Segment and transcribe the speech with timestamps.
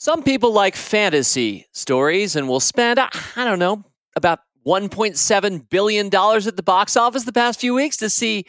[0.00, 3.82] Some people like fantasy stories and will spend, uh, I don't know,
[4.14, 8.44] about $1.7 billion at the box office the past few weeks to see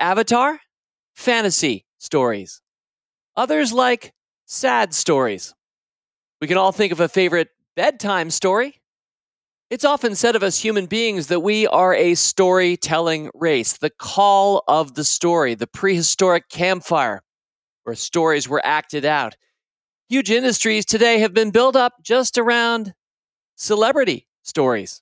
[0.00, 0.60] Avatar
[1.14, 2.60] fantasy stories.
[3.36, 4.12] Others like
[4.44, 5.54] sad stories.
[6.42, 8.78] We can all think of a favorite bedtime story.
[9.70, 14.62] It's often said of us human beings that we are a storytelling race, the call
[14.68, 17.22] of the story, the prehistoric campfire
[17.84, 19.36] where stories were acted out.
[20.12, 22.92] Huge industries today have been built up just around
[23.56, 25.00] celebrity stories.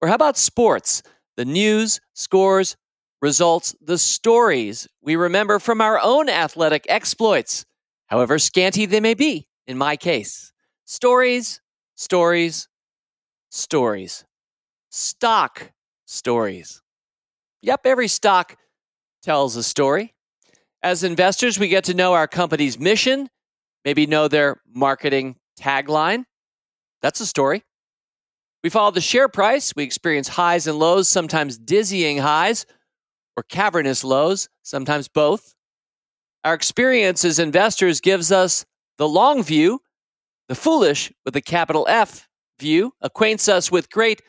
[0.00, 1.02] Or how about sports?
[1.36, 2.76] The news, scores,
[3.20, 7.66] results, the stories we remember from our own athletic exploits,
[8.06, 10.52] however scanty they may be, in my case.
[10.84, 11.60] Stories,
[11.96, 12.68] stories,
[13.50, 14.24] stories.
[14.92, 15.72] Stock
[16.06, 16.80] stories.
[17.62, 18.56] Yep, every stock
[19.20, 20.14] tells a story.
[20.80, 23.28] As investors, we get to know our company's mission,
[23.84, 26.24] maybe know their marketing tagline.
[27.00, 27.62] That's a story.
[28.62, 29.74] We follow the share price.
[29.74, 32.64] We experience highs and lows, sometimes dizzying highs
[33.36, 35.54] or cavernous lows, sometimes both.
[36.44, 38.64] Our experience as investors gives us
[38.98, 39.80] the long view,
[40.48, 44.22] the foolish with a capital F view, acquaints us with great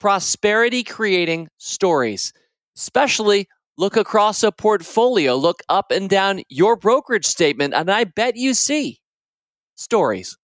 [0.00, 2.32] prosperity creating stories,
[2.76, 3.48] especially
[3.78, 8.52] look across a portfolio, look up and down your brokerage statement, and I bet you
[8.52, 9.00] see
[9.76, 10.36] stories.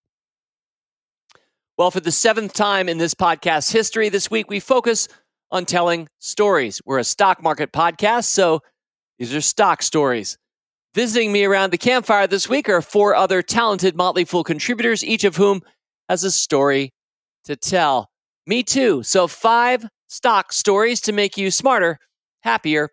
[1.76, 5.08] Well, for the seventh time in this podcast's history, this week we focus
[5.50, 6.80] on telling stories.
[6.86, 8.60] We're a stock market podcast, so
[9.18, 10.38] these are stock stories.
[10.94, 15.24] Visiting me around the campfire this week are four other talented Motley Fool contributors, each
[15.24, 15.62] of whom
[16.08, 16.92] has a story
[17.44, 18.10] to tell.
[18.46, 19.02] Me too.
[19.02, 21.98] So, five stock stories to make you smarter,
[22.42, 22.90] happier,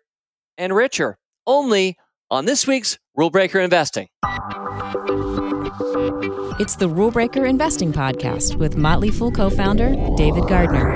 [0.58, 1.18] and richer.
[1.46, 1.96] Only
[2.30, 4.08] on this week's Rule Breaker Investing.
[6.58, 10.90] It's the Rule Breaker Investing Podcast with Motley Fool co founder David Gardner.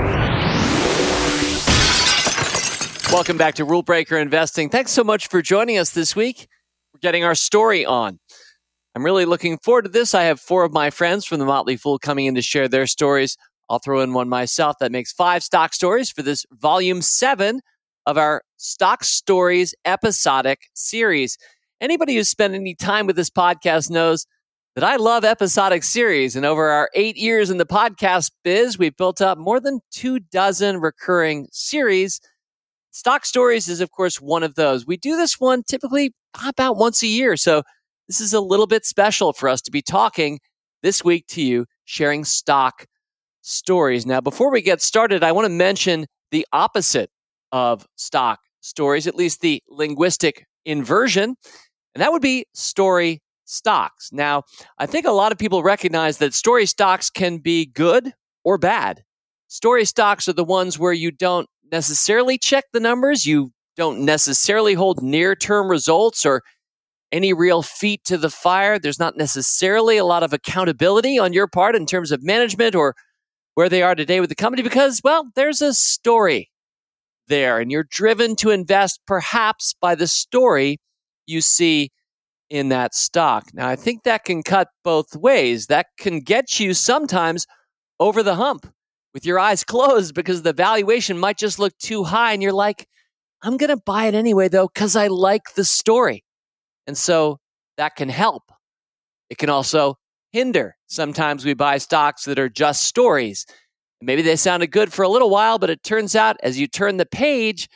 [3.11, 4.69] Welcome back to Rule Breaker Investing.
[4.69, 6.47] Thanks so much for joining us this week.
[6.93, 8.19] We're getting our story on.
[8.95, 10.13] I'm really looking forward to this.
[10.13, 12.87] I have four of my friends from the Motley Fool coming in to share their
[12.87, 13.37] stories.
[13.69, 14.77] I'll throw in one myself.
[14.79, 17.61] That makes five stock stories for this volume seven
[18.07, 21.37] of our Stock Stories episodic series.
[21.81, 24.25] Anybody who's spent any time with this podcast knows
[24.75, 26.35] that I love episodic series.
[26.35, 30.19] And over our eight years in the podcast biz, we've built up more than two
[30.19, 32.21] dozen recurring series.
[32.91, 34.87] Stock Stories is, of course, one of those.
[34.87, 36.13] We do this one typically
[36.47, 37.35] about once a year.
[37.35, 37.63] So
[38.07, 40.39] this is a little bit special for us to be talking
[40.81, 42.85] this week to you, sharing stock
[43.41, 44.05] stories.
[44.05, 47.09] Now, before we get started, I want to mention the opposite
[47.51, 51.35] of stock stories, at least the linguistic inversion,
[51.95, 54.09] and that would be story stocks.
[54.11, 54.43] Now,
[54.77, 58.13] I think a lot of people recognize that story stocks can be good
[58.43, 59.03] or bad.
[59.47, 64.73] Story stocks are the ones where you don't necessarily check the numbers, you don't necessarily
[64.73, 66.43] hold near term results or
[67.11, 68.77] any real feet to the fire.
[68.77, 72.95] There's not necessarily a lot of accountability on your part in terms of management or
[73.55, 76.49] where they are today with the company because, well, there's a story
[77.27, 80.77] there and you're driven to invest perhaps by the story
[81.25, 81.89] you see
[82.49, 83.45] in that stock.
[83.53, 85.67] Now, I think that can cut both ways.
[85.67, 87.45] That can get you sometimes
[87.99, 88.71] over the hump
[89.13, 92.87] with your eyes closed because the valuation might just look too high and you're like,
[93.41, 96.23] I'm going to buy it anyway, though, because I like the story.
[96.87, 97.39] And so
[97.77, 98.43] that can help.
[99.29, 99.95] It can also
[100.31, 100.75] hinder.
[100.87, 103.45] Sometimes we buy stocks that are just stories.
[104.01, 106.97] Maybe they sounded good for a little while, but it turns out as you turn
[106.97, 107.67] the page,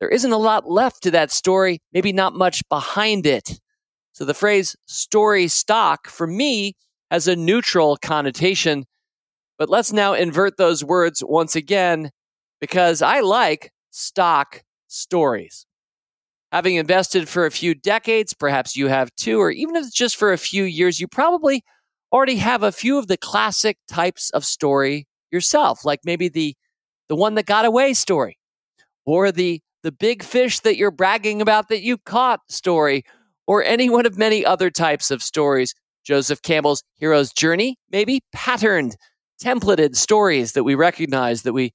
[0.00, 3.58] there isn't a lot left to that story, maybe not much behind it.
[4.12, 6.74] So the phrase story stock for me
[7.10, 8.84] has a neutral connotation.
[9.58, 12.10] But let's now invert those words once again
[12.60, 15.66] because I like stock stories.
[16.52, 20.14] Having invested for a few decades, perhaps you have too, or even if it's just
[20.14, 21.64] for a few years, you probably
[22.12, 26.56] already have a few of the classic types of story yourself, like maybe the
[27.10, 28.38] the one that got away story,
[29.04, 33.04] or the the big fish that you're bragging about that you caught story,
[33.46, 35.74] or any one of many other types of stories.
[36.04, 38.96] Joseph Campbell's hero's journey, maybe patterned,
[39.42, 41.72] templated stories that we recognize that we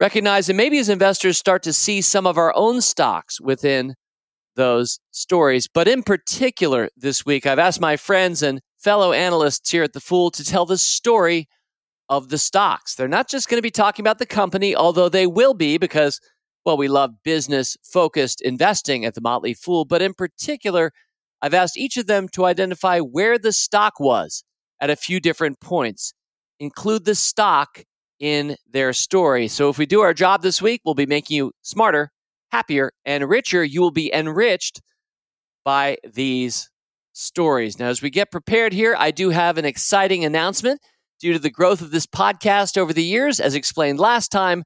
[0.00, 3.94] recognize, and maybe as investors start to see some of our own stocks within
[4.56, 5.68] those stories.
[5.72, 10.00] But in particular, this week, I've asked my friends and fellow analysts here at The
[10.00, 11.48] Fool to tell the story
[12.12, 12.94] of the stocks.
[12.94, 16.20] They're not just going to be talking about the company, although they will be because,
[16.62, 19.86] well, we love business focused investing at The Motley Fool.
[19.86, 20.92] But in particular,
[21.40, 24.44] I've asked each of them to identify where the stock was
[24.78, 26.12] at a few different points.
[26.60, 27.82] Include the stock
[28.20, 29.48] in their story.
[29.48, 32.12] So if we do our job this week, we'll be making you smarter,
[32.50, 33.64] happier, and richer.
[33.64, 34.82] You will be enriched
[35.64, 36.68] by these
[37.14, 37.78] stories.
[37.78, 40.78] Now, as we get prepared here, I do have an exciting announcement.
[41.22, 44.64] Due to the growth of this podcast over the years, as explained last time,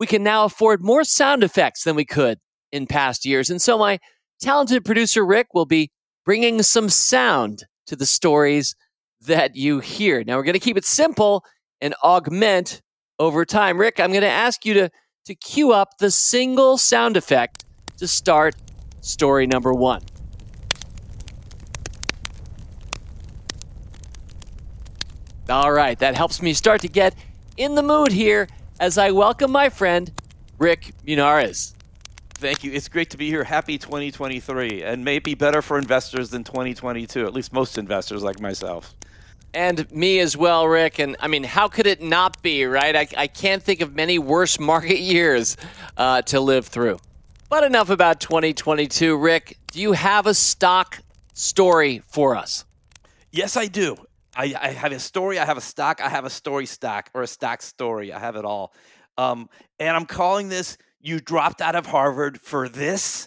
[0.00, 2.38] we can now afford more sound effects than we could
[2.72, 3.50] in past years.
[3.50, 3.98] And so my
[4.40, 5.90] talented producer, Rick, will be
[6.24, 8.74] bringing some sound to the stories
[9.20, 10.24] that you hear.
[10.24, 11.44] Now, we're going to keep it simple
[11.82, 12.80] and augment
[13.18, 13.76] over time.
[13.76, 14.90] Rick, I'm going to ask you to,
[15.26, 17.66] to cue up the single sound effect
[17.98, 18.54] to start
[19.02, 20.00] story number one.
[25.48, 27.14] All right, that helps me start to get
[27.56, 28.48] in the mood here
[28.80, 30.12] as I welcome my friend,
[30.58, 31.72] Rick Munarriz.
[32.34, 32.72] Thank you.
[32.72, 33.44] It's great to be here.
[33.44, 38.22] Happy 2023, and may it be better for investors than 2022, at least most investors
[38.22, 38.94] like myself.
[39.54, 40.98] And me as well, Rick.
[40.98, 42.94] And I mean, how could it not be, right?
[42.94, 45.56] I, I can't think of many worse market years
[45.96, 46.98] uh, to live through.
[47.48, 49.16] But enough about 2022.
[49.16, 50.98] Rick, do you have a stock
[51.32, 52.66] story for us?
[53.32, 53.96] Yes, I do.
[54.38, 57.22] I, I, have a story, I have a stock, I have a story stock or
[57.22, 58.12] a stock story.
[58.12, 58.72] I have it all.
[59.18, 59.48] Um,
[59.80, 63.26] and I'm calling this You Dropped Out of Harvard for This.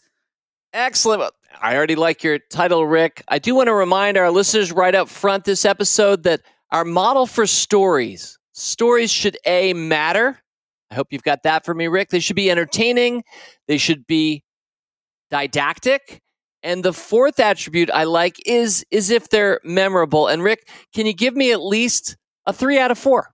[0.71, 1.33] Excellent.
[1.61, 3.25] I already like your title, Rick.
[3.27, 6.39] I do want to remind our listeners right up front this episode that
[6.71, 10.39] our model for stories, stories should A, matter.
[10.89, 12.09] I hope you've got that for me, Rick.
[12.11, 13.25] They should be entertaining,
[13.67, 14.45] they should be
[15.29, 16.21] didactic,
[16.63, 20.27] and the fourth attribute I like is is if they're memorable.
[20.27, 23.33] And Rick, can you give me at least a three out of four?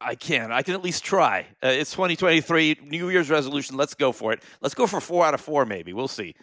[0.00, 0.52] I can.
[0.52, 1.40] I can at least try.
[1.62, 3.76] Uh, it's 2023, New Year's resolution.
[3.76, 4.42] Let's go for it.
[4.60, 5.92] Let's go for four out of four, maybe.
[5.92, 6.34] We'll see.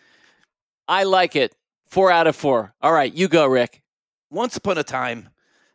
[0.87, 1.55] I like it.
[1.85, 2.73] Four out of four.
[2.81, 3.81] All right, you go, Rick.
[4.29, 5.29] Once upon a time,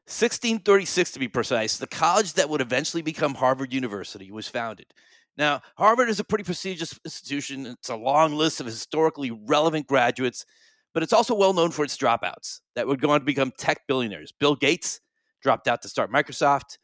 [0.05, 4.87] 1636 to be precise, the college that would eventually become Harvard University was founded.
[5.41, 7.65] Now, Harvard is a pretty prestigious institution.
[7.65, 10.45] It's a long list of historically relevant graduates,
[10.93, 13.87] but it's also well known for its dropouts that would go on to become tech
[13.89, 14.33] billionaires.
[14.39, 15.01] Bill Gates
[15.43, 16.77] dropped out to start Microsoft.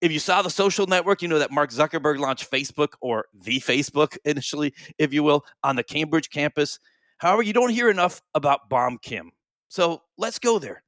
[0.00, 3.58] If you saw the social network, you know that Mark Zuckerberg launched Facebook or the
[3.58, 6.78] Facebook initially, if you will, on the Cambridge campus.
[7.18, 9.32] However, you don't hear enough about Bom Kim.
[9.66, 10.84] So let's go there.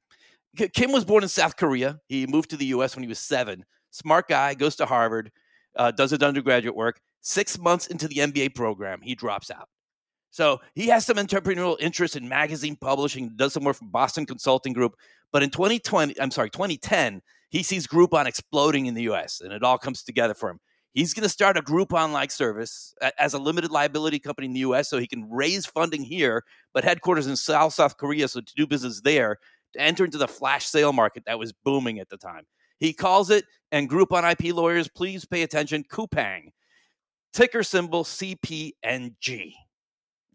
[0.73, 1.99] Kim was born in South Korea.
[2.07, 3.65] He moved to the US when he was seven.
[3.91, 5.29] Smart guy, goes to Harvard,
[5.75, 7.01] uh, does his undergraduate work.
[7.21, 9.69] Six months into the MBA program, he drops out.
[10.29, 14.73] So he has some entrepreneurial interest in magazine publishing, does some work for Boston Consulting
[14.73, 14.95] Group.
[15.31, 19.63] But in 2020, I'm sorry, 2010, he sees Groupon exploding in the US and it
[19.63, 20.59] all comes together for him.
[20.93, 24.59] He's going to start a Groupon like service as a limited liability company in the
[24.61, 26.43] US so he can raise funding here,
[26.73, 29.37] but headquarters in South South Korea, so to do business there,
[29.73, 32.43] to enter into the flash sale market that was booming at the time.
[32.79, 36.51] He calls it, and Groupon IP lawyers, please pay attention, Coupang
[37.37, 39.53] ticker symbol CPNG.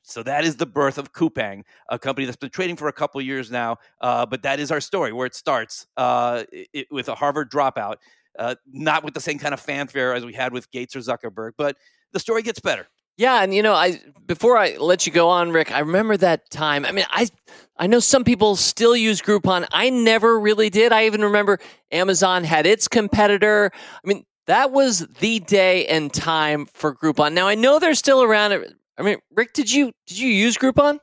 [0.04, 3.20] So that is the birth of Coupang, a company that's been trading for a couple
[3.20, 3.78] years now.
[4.00, 7.96] Uh, but that is our story, where it starts uh, it, with a Harvard dropout,
[8.38, 11.52] uh, not with the same kind of fanfare as we had with Gates or Zuckerberg,
[11.58, 11.76] but
[12.12, 12.87] the story gets better.
[13.16, 16.50] Yeah, and you know, I before I let you go on, Rick, I remember that
[16.50, 16.87] time.
[16.87, 17.28] I mean, I
[17.76, 19.66] I know some people still use Groupon.
[19.70, 20.93] I never really did.
[20.93, 21.58] I even remember
[21.90, 23.70] Amazon had its competitor.
[23.75, 27.32] I mean, that was the day and time for Groupon.
[27.32, 28.53] Now I know they're still around.
[28.99, 30.99] I mean, Rick, did you did you use Groupon?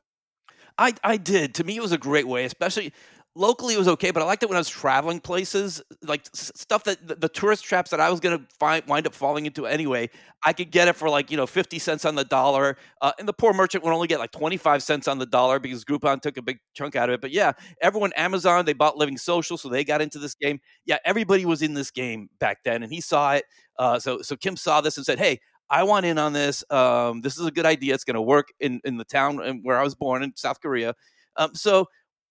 [0.78, 1.56] I I did.
[1.56, 2.94] To me, it was a great way, especially
[3.40, 3.74] locally.
[3.76, 7.08] It was okay, but I liked it when I was traveling places, like stuff that
[7.08, 10.10] the, the tourist traps that I was going to find wind up falling into anyway.
[10.44, 13.28] I could get it for like you know fifty cents on the dollar, uh, and
[13.28, 16.22] the poor merchant would only get like twenty five cents on the dollar because Groupon
[16.22, 17.22] took a big chunk out of it.
[17.22, 20.60] But yeah, everyone Amazon they bought Living Social, so they got into this game.
[20.86, 23.46] Yeah, everybody was in this game back then, and he saw it.
[23.78, 26.64] Uh, so so Kim saw this and said, "Hey, I want in on this.
[26.70, 27.94] Um, this is a good idea.
[27.94, 30.94] It's going to work in in the town where I was born in South Korea."
[31.38, 31.88] Um, so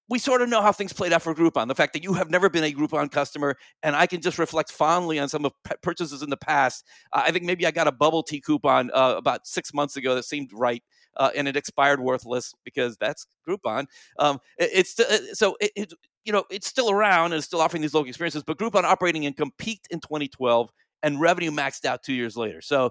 [0.09, 1.69] we sort of know how things played out for Groupon.
[1.69, 4.73] The fact that you have never been a Groupon customer, and I can just reflect
[4.73, 6.85] fondly on some of purchases in the past.
[7.13, 10.15] Uh, I think maybe I got a bubble tea coupon uh, about six months ago
[10.15, 10.83] that seemed right,
[11.17, 13.87] uh, and it expired worthless because that's Groupon.
[14.19, 15.93] Um, it, it's uh, so it, it,
[16.25, 19.53] you know it's still around and still offering these local experiences, but Groupon operating income
[19.59, 20.71] peaked in 2012
[21.03, 22.61] and revenue maxed out two years later.
[22.61, 22.91] So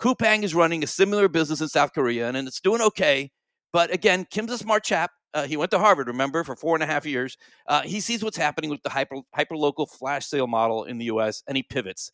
[0.00, 3.30] Coupang is running a similar business in South Korea, and, and it's doing okay.
[3.72, 5.10] But again, Kim's a smart chap.
[5.34, 7.36] Uh, he went to Harvard, remember, for four and a half years.
[7.66, 11.06] Uh, he sees what's happening with the hyper hyper local flash sale model in the
[11.06, 11.42] U.S.
[11.46, 12.12] and he pivots.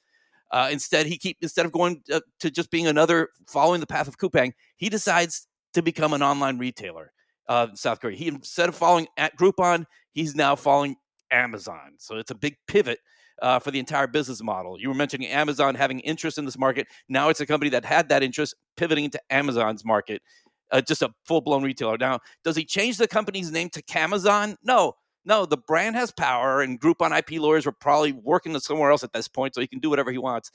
[0.50, 4.08] Uh, instead, he keep instead of going uh, to just being another following the path
[4.08, 7.12] of Coupang, he decides to become an online retailer
[7.48, 8.16] uh, in South Korea.
[8.16, 10.96] He instead of following at Groupon, he's now following
[11.30, 11.94] Amazon.
[11.98, 12.98] So it's a big pivot
[13.42, 14.78] uh, for the entire business model.
[14.80, 16.86] You were mentioning Amazon having interest in this market.
[17.08, 20.22] Now it's a company that had that interest pivoting into Amazon's market,
[20.70, 21.96] uh, just a full blown retailer.
[21.98, 24.56] Now, does he change the company's name to Camazon?
[24.62, 24.94] No.
[25.26, 29.14] No, the brand has power, and Groupon IP lawyers were probably working somewhere else at
[29.14, 30.50] this point, so he can do whatever he wants.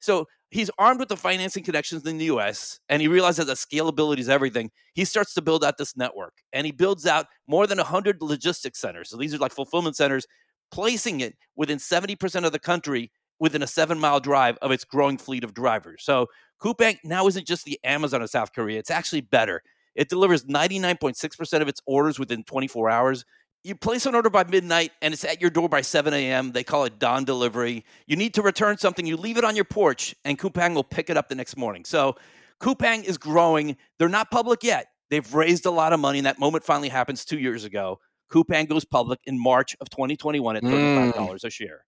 [0.00, 4.18] So he's armed with the financing connections in the US, and he realizes that scalability
[4.18, 4.70] is everything.
[4.94, 8.78] He starts to build out this network, and he builds out more than 100 logistics
[8.78, 9.10] centers.
[9.10, 10.26] So these are like fulfillment centers
[10.70, 15.18] placing it within 70% of the country within a seven mile drive of its growing
[15.18, 16.04] fleet of drivers.
[16.04, 16.28] So
[16.62, 19.62] Coupang now isn't just the Amazon of South Korea, it's actually better.
[19.96, 23.24] It delivers 99.6% of its orders within 24 hours.
[23.64, 26.52] You place an order by midnight and it's at your door by 7 a.m.
[26.52, 27.84] They call it dawn delivery.
[28.06, 31.10] You need to return something, you leave it on your porch, and Coupang will pick
[31.10, 31.84] it up the next morning.
[31.84, 32.16] So
[32.60, 33.76] Coupang is growing.
[33.98, 34.86] They're not public yet.
[35.10, 37.98] They've raised a lot of money, and that moment finally happens two years ago.
[38.30, 41.44] Coupang goes public in March of 2021 at $35 mm.
[41.44, 41.84] a share.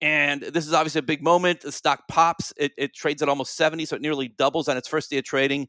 [0.00, 1.60] And this is obviously a big moment.
[1.60, 2.52] The stock pops.
[2.56, 5.24] It, it, trades at almost 70, so it nearly doubles on its first day of
[5.24, 5.68] trading.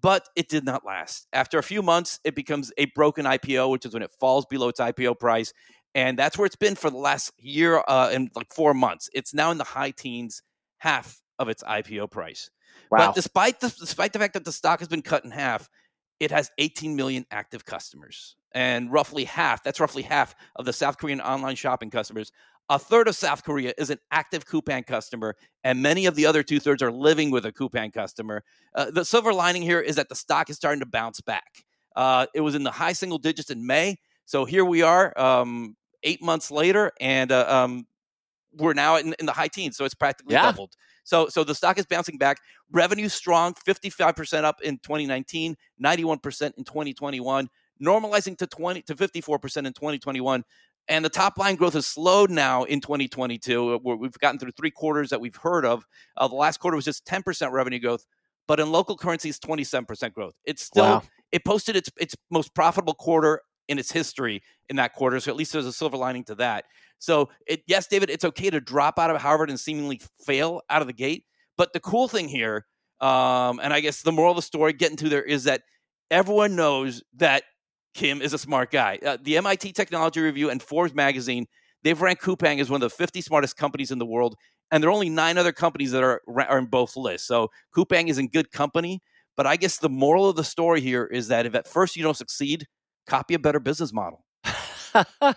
[0.00, 1.26] But it did not last.
[1.32, 4.68] After a few months, it becomes a broken IPO, which is when it falls below
[4.68, 5.52] its IPO price.
[5.94, 9.08] And that's where it's been for the last year uh, and like four months.
[9.14, 10.42] It's now in the high teens,
[10.78, 12.50] half of its IPO price.
[12.90, 12.98] Wow.
[12.98, 15.70] But despite the, despite the fact that the stock has been cut in half,
[16.20, 20.96] it has 18 million active customers and roughly half that's roughly half of the south
[20.96, 22.30] korean online shopping customers
[22.68, 26.42] a third of south korea is an active coupang customer and many of the other
[26.42, 28.42] two-thirds are living with a coupang customer
[28.74, 31.64] uh, the silver lining here is that the stock is starting to bounce back
[31.96, 35.76] uh, it was in the high single digits in may so here we are um,
[36.02, 37.86] eight months later and uh, um,
[38.56, 40.50] we're now in, in, the high teens so it's practically yeah.
[40.50, 40.74] doubled
[41.06, 42.38] so, so the stock is bouncing back.
[42.72, 47.48] Revenue strong, 55% up in 2019, 91% in 2021
[47.82, 50.44] normalizing to 20 to 54% in 2021.
[50.88, 53.80] And the top line growth has slowed now in 2022.
[53.82, 55.86] We've gotten through three quarters that we've heard of.
[56.16, 58.04] Uh, the last quarter was just 10% revenue growth,
[58.46, 60.34] but in local currencies, 27% growth.
[60.44, 61.02] It's still wow.
[61.32, 65.18] it posted its its most profitable quarter in its history in that quarter.
[65.20, 66.64] So at least there's a silver lining to that.
[66.98, 70.82] So it, yes, David, it's okay to drop out of Harvard and seemingly fail out
[70.82, 71.24] of the gate.
[71.56, 72.66] But the cool thing here,
[73.00, 75.62] um, and I guess the moral of the story, getting to there, is that
[76.10, 77.44] everyone knows that
[77.94, 78.98] Kim is a smart guy.
[79.04, 81.46] Uh, the MIT Technology Review and Forbes magazine,
[81.82, 84.36] they've ranked Coupang as one of the 50 smartest companies in the world.
[84.70, 87.28] And there are only nine other companies that are, are in both lists.
[87.28, 89.00] So Coupang is in good company.
[89.36, 92.02] But I guess the moral of the story here is that if at first you
[92.02, 92.66] don't succeed,
[93.06, 94.24] copy a better business model.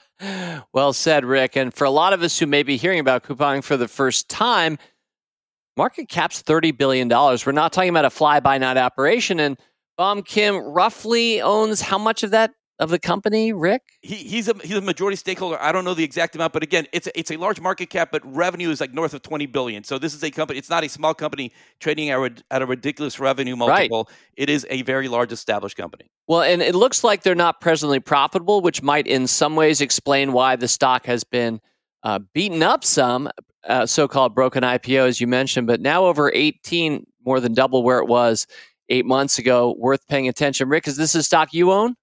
[0.73, 1.55] well said, Rick.
[1.55, 4.29] And for a lot of us who may be hearing about Coupang for the first
[4.29, 4.77] time,
[5.75, 7.09] market cap's $30 billion.
[7.09, 9.39] We're not talking about a fly by night operation.
[9.39, 9.57] And
[9.97, 13.81] Bom Kim roughly owns how much of that of the company, Rick?
[14.01, 15.57] He, he's a he's a majority stakeholder.
[15.59, 18.09] I don't know the exact amount, but again, it's a, it's a large market cap,
[18.11, 19.83] but revenue is like north of twenty billion.
[19.83, 20.59] So this is a company.
[20.59, 24.07] It's not a small company trading at, at a ridiculous revenue multiple.
[24.07, 24.17] Right.
[24.35, 26.11] It is a very large established company.
[26.27, 30.31] Well, and it looks like they're not presently profitable, which might in some ways explain
[30.31, 31.59] why the stock has been
[32.03, 33.29] uh, beaten up some.
[33.67, 37.99] Uh, so-called broken IPO, as you mentioned, but now over 18, more than double where
[37.99, 38.47] it was
[38.89, 39.75] eight months ago.
[39.77, 40.69] Worth paying attention.
[40.69, 41.95] Rick, is this a stock you own?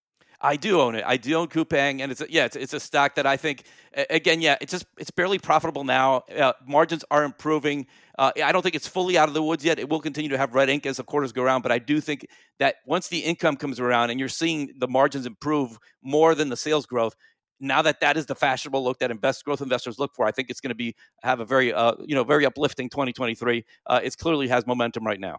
[0.45, 1.05] I do own it.
[1.07, 3.65] I do own Coupang, and it's a, yeah, it's, it's, a stock that I think
[4.11, 6.23] again, yeah, it's just it's barely profitable now.
[6.39, 7.87] Uh, margins are improving.
[8.19, 9.79] Uh, I don't think it's fully out of the woods yet.
[9.79, 11.99] It will continue to have red ink as the quarters go around, but I do
[11.99, 12.27] think
[12.59, 16.59] that once the income comes around and you're seeing the margins improve more than the
[16.59, 17.17] sales growth,
[17.59, 20.51] now that that is the fashionable look that invest growth investors look for, I think
[20.51, 23.65] it's going to be have a very uh, you know very uplifting 2023.
[23.87, 25.39] Uh, it clearly has momentum right now.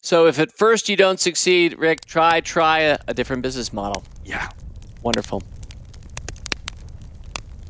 [0.00, 4.04] So if at first you don't succeed, Rick, try try a, a different business model.
[4.24, 4.48] Yeah.
[5.02, 5.42] Wonderful.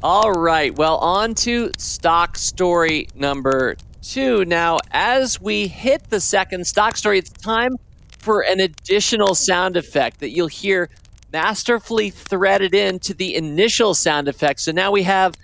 [0.02, 0.76] All right.
[0.76, 4.44] Well, on to stock story number two.
[4.44, 7.76] Now, as we hit the second stock story, it's time
[8.18, 10.88] for an additional sound effect that you'll hear
[11.32, 14.60] masterfully threaded into the initial sound effect.
[14.60, 15.34] So now we have.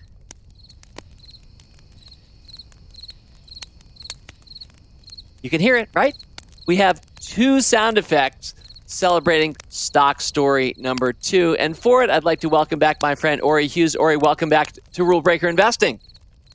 [5.42, 6.14] You can hear it, right?
[6.66, 8.54] We have two sound effects
[8.86, 11.56] celebrating stock story number two.
[11.58, 13.94] And for it, I'd like to welcome back my friend Auri Hughes.
[13.96, 16.00] Auri, welcome back to Rule Breaker Investing.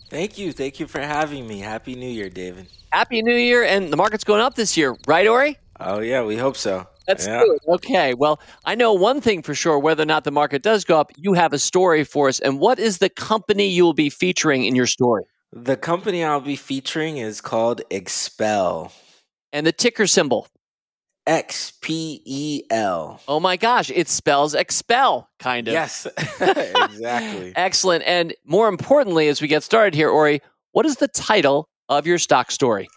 [0.10, 0.52] Thank you.
[0.52, 1.60] Thank you for having me.
[1.60, 2.68] Happy New Year, David.
[2.92, 3.64] Happy New Year.
[3.64, 5.58] And the market's going up this year, right, Auri?
[5.80, 6.88] Oh, yeah, we hope so.
[7.06, 7.44] That's yeah.
[7.44, 7.60] good.
[7.68, 8.16] Okay.
[8.16, 11.12] Well, I know one thing for sure whether or not the market does go up,
[11.18, 12.40] you have a story for us.
[12.40, 15.26] And what is the company you will be featuring in your story?
[15.54, 18.92] The company I'll be featuring is called XPEL
[19.54, 20.48] and the ticker symbol.
[21.28, 23.22] X P E L.
[23.28, 25.74] Oh my gosh, it spells expel, kind of.
[25.74, 26.08] Yes,
[26.42, 27.54] exactly.
[27.56, 28.04] Excellent.
[28.08, 30.42] And more importantly, as we get started here, Auri,
[30.72, 32.88] what is the title of your stock story?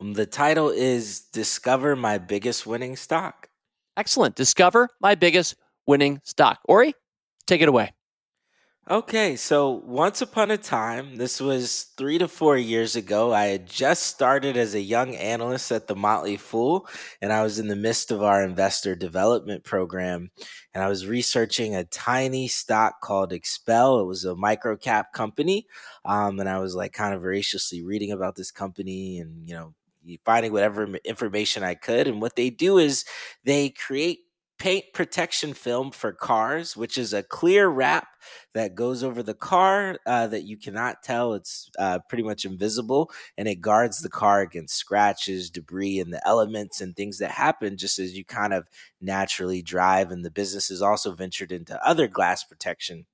[0.00, 3.48] Um, the title is Discover My Biggest Winning Stock.
[3.96, 4.34] Excellent.
[4.34, 5.54] Discover my biggest
[5.86, 6.60] winning stock.
[6.66, 6.94] Auri,
[7.46, 7.92] take it away.
[8.90, 13.68] Okay, so once upon a time, this was three to four years ago, I had
[13.68, 16.88] just started as a young analyst at the Motley Fool,
[17.20, 20.32] and I was in the midst of our investor development program.
[20.74, 24.02] And I was researching a tiny stock called XPEL.
[24.02, 25.68] It was a micro cap company.
[26.04, 29.74] Um, and I was like kind of voraciously reading about this company and, you know,
[30.24, 32.08] finding whatever information I could.
[32.08, 33.04] And what they do is
[33.44, 34.20] they create
[34.62, 38.06] paint protection film for cars, which is a clear wrap
[38.54, 41.34] that goes over the car uh, that you cannot tell.
[41.34, 46.24] It's uh, pretty much invisible and it guards the car against scratches, debris, and the
[46.24, 48.68] elements and things that happen just as you kind of
[49.00, 50.12] naturally drive.
[50.12, 53.06] And the business has also ventured into other glass protection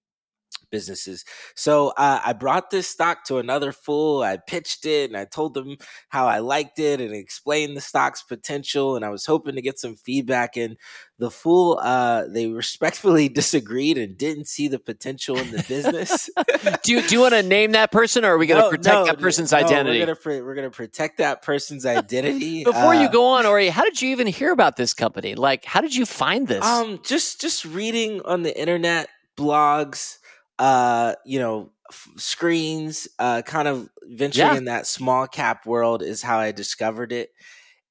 [0.71, 1.25] businesses.
[1.55, 4.23] So uh, I brought this stock to another fool.
[4.23, 5.77] I pitched it and I told them
[6.09, 8.97] how I liked it and explained the stock's potential.
[8.97, 10.57] And I was hoping to get some feedback.
[10.57, 10.77] And
[11.19, 16.31] the fool, uh, they respectfully disagreed and didn't see the potential in the business.
[16.83, 18.71] do you do you want to name that person, or are we going to no,
[18.71, 19.99] protect no, that person's no, identity?
[19.99, 22.65] We're going to we're going to protect that person's identity.
[22.65, 25.35] Before uh, you go on, Auri, how did you even hear about this company?
[25.35, 26.65] Like, how did you find this?
[26.65, 30.19] Um, just just reading on the internet, blogs
[30.59, 34.57] uh, you know, f- screens, uh, kind of venturing yeah.
[34.57, 37.31] in that small cap world is how I discovered it.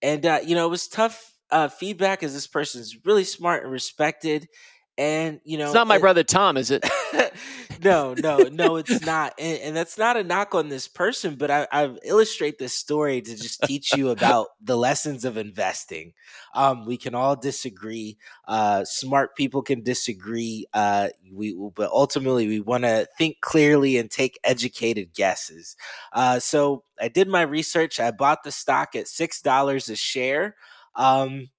[0.02, 3.72] And, uh, you know, it was tough uh, feedback as this person's really smart and
[3.72, 4.48] respected.
[4.98, 6.84] And, you know, it's not my it, brother Tom, is it?
[7.84, 9.34] no, no, no, it's not.
[9.38, 13.22] And, and, that's not a knock on this person, but I, I illustrate this story
[13.22, 16.14] to just teach you about the lessons of investing.
[16.56, 18.18] Um, we can all disagree.
[18.48, 20.66] Uh, smart people can disagree.
[20.74, 25.76] Uh, we, but ultimately, we want to think clearly and take educated guesses.
[26.12, 28.00] Uh, so I did my research.
[28.00, 30.56] I bought the stock at six dollars a share.
[30.96, 31.50] Um,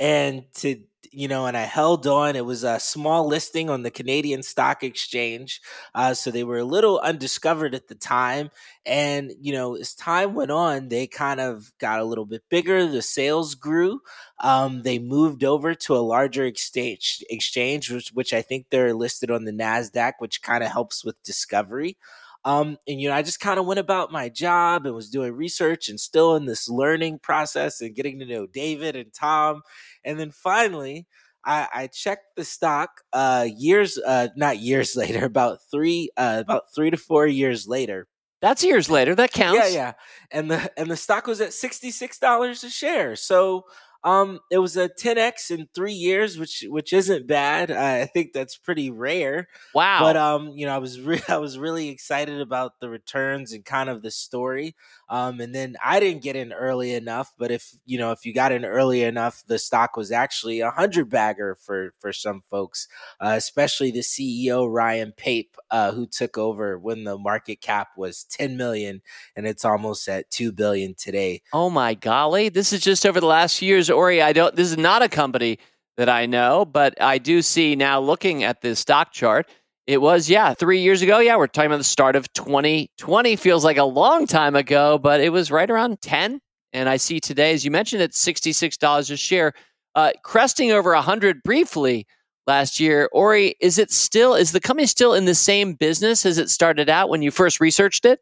[0.00, 0.82] and to
[1.12, 2.36] you know, and I held on.
[2.36, 5.60] It was a small listing on the Canadian Stock Exchange,
[5.94, 8.50] uh, so they were a little undiscovered at the time.
[8.86, 12.86] And you know, as time went on, they kind of got a little bit bigger.
[12.86, 14.00] The sales grew.
[14.38, 19.30] Um, they moved over to a larger exchange, exchange, which, which I think they're listed
[19.30, 21.96] on the Nasdaq, which kind of helps with discovery.
[22.44, 25.32] Um, and you know, I just kind of went about my job and was doing
[25.32, 29.62] research and still in this learning process and getting to know David and Tom.
[30.04, 31.06] And then finally,
[31.44, 36.64] I, I checked the stock uh, years, uh, not years later, about three, uh, about
[36.74, 38.06] three to four years later.
[38.40, 39.14] That's years later.
[39.14, 39.58] That counts.
[39.58, 39.92] Yeah, yeah.
[40.30, 43.14] And the and the stock was at sixty six dollars a share.
[43.14, 43.64] So
[44.02, 47.70] um, it was a 10x in three years, which which isn't bad.
[47.70, 49.48] I think that's pretty rare.
[49.74, 50.00] Wow!
[50.00, 53.64] But um, you know, I was re- I was really excited about the returns and
[53.64, 54.74] kind of the story.
[55.10, 57.32] Um, and then I didn't get in early enough.
[57.36, 60.70] But if you know, if you got in early enough, the stock was actually a
[60.70, 62.86] hundred bagger for for some folks,
[63.20, 68.24] uh, especially the CEO Ryan Pape, uh, who took over when the market cap was
[68.24, 69.02] 10 million,
[69.34, 71.42] and it's almost at two billion today.
[71.52, 72.48] Oh my golly!
[72.48, 74.54] This is just over the last few years Auri, I don't.
[74.54, 75.58] This is not a company
[75.96, 79.46] that I know, but I do see now looking at the stock chart.
[79.90, 81.18] It was, yeah, three years ago.
[81.18, 83.34] Yeah, we're talking about the start of 2020.
[83.34, 86.38] Feels like a long time ago, but it was right around 10.
[86.72, 89.52] And I see today, as you mentioned, it's $66 a share,
[89.96, 92.06] uh, cresting over 100 briefly
[92.46, 93.08] last year.
[93.12, 96.88] Auri, is it still, is the company still in the same business as it started
[96.88, 98.20] out when you first researched it?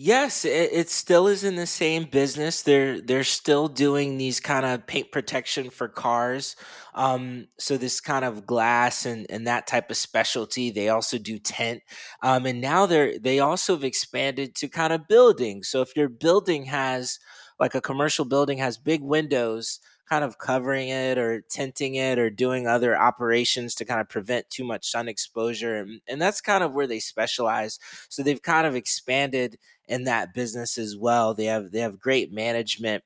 [0.00, 2.62] Yes, it, it, still is in the same business.
[2.62, 6.54] They're they're still doing these kind of paint protection for cars.
[6.94, 10.70] Um, so this kind of glass and, and that type of specialty.
[10.70, 11.82] They also do tent,
[12.22, 15.64] um, and now they're they also have expanded to kind of building.
[15.64, 17.18] So if your building has
[17.58, 22.30] like a commercial building has big windows, kind of covering it or tinting it or
[22.30, 25.76] doing other operations to kind of prevent too much sun exposure.
[25.76, 27.78] And, and that's kind of where they specialize.
[28.08, 29.58] So they've kind of expanded
[29.88, 31.34] in that business as well.
[31.34, 33.04] They have they have great management.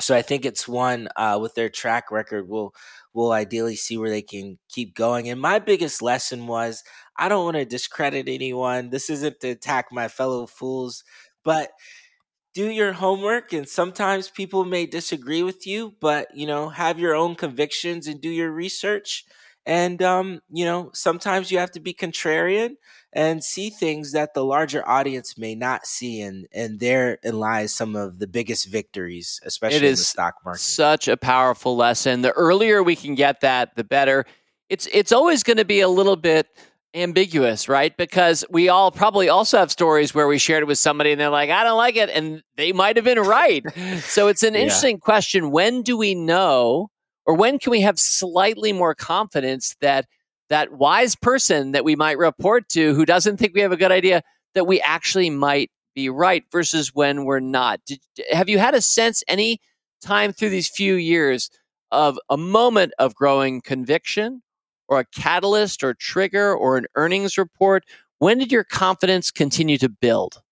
[0.00, 2.48] So I think it's one uh, with their track record.
[2.48, 2.72] We'll
[3.14, 5.28] we'll ideally see where they can keep going.
[5.28, 6.84] And my biggest lesson was
[7.16, 8.90] I don't want to discredit anyone.
[8.90, 11.04] This isn't to attack my fellow fools,
[11.44, 11.70] but
[12.54, 17.14] do your homework and sometimes people may disagree with you but you know have your
[17.14, 19.24] own convictions and do your research
[19.66, 22.76] And, um, you know, sometimes you have to be contrarian
[23.12, 26.20] and see things that the larger audience may not see.
[26.22, 30.34] And, and therein lies some of the biggest victories, especially it is in the stock
[30.44, 30.60] market.
[30.60, 32.22] Such a powerful lesson.
[32.22, 34.24] The earlier we can get that, the better.
[34.70, 36.46] It's, it's always going to be a little bit
[36.94, 37.94] ambiguous, right?
[37.96, 41.28] Because we all probably also have stories where we shared it with somebody and they're
[41.28, 42.08] like, I don't like it.
[42.08, 43.62] And they might have been right.
[44.00, 44.60] so it's an Yeah.
[44.60, 45.50] interesting question.
[45.50, 46.90] When do we know,
[47.28, 50.06] or when can we have slightly more confidence that
[50.48, 53.92] that wise person that we might report to who doesn't think we have a good
[53.92, 54.22] idea,
[54.54, 57.80] that we actually might be right versus when we're not?
[57.86, 58.00] Did,
[58.32, 59.60] have you had a sense any
[60.02, 61.50] time through these few years
[61.92, 64.42] of a moment of growing conviction?
[64.88, 67.84] or a catalyst or trigger or an earnings report?
[68.18, 70.42] When did your confidence continue to build?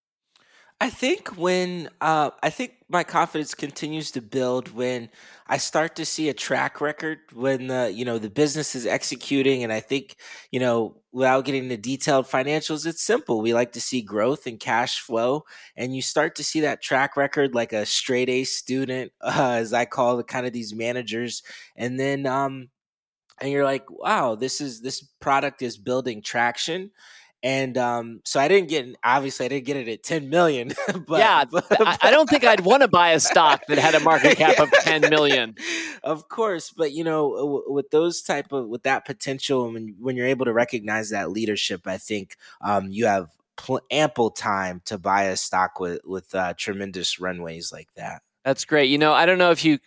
[0.80, 5.10] I think when uh, I think my confidence continues to build when
[5.48, 9.64] I start to see a track record when the you know the business is executing,
[9.64, 10.16] and I think
[10.52, 13.40] you know without getting the detailed financials, it's simple.
[13.40, 15.44] We like to see growth and cash flow,
[15.76, 19.72] and you start to see that track record like a straight A student, uh, as
[19.72, 21.42] I call the kind of these managers,
[21.76, 22.68] and then um,
[23.40, 26.90] and you're like, wow, this is this product is building traction.
[27.42, 30.72] And um, so I didn't get obviously I didn't get it at 10 million.
[31.06, 33.94] but yeah, but, I, I don't think I'd want to buy a stock that had
[33.94, 35.54] a market cap of 10 million.
[36.02, 40.26] Of course, but you know, with those type of with that potential, when when you're
[40.26, 45.24] able to recognize that leadership, I think um, you have pl- ample time to buy
[45.24, 48.22] a stock with with uh, tremendous runways like that.
[48.44, 48.90] That's great.
[48.90, 49.78] You know, I don't know if you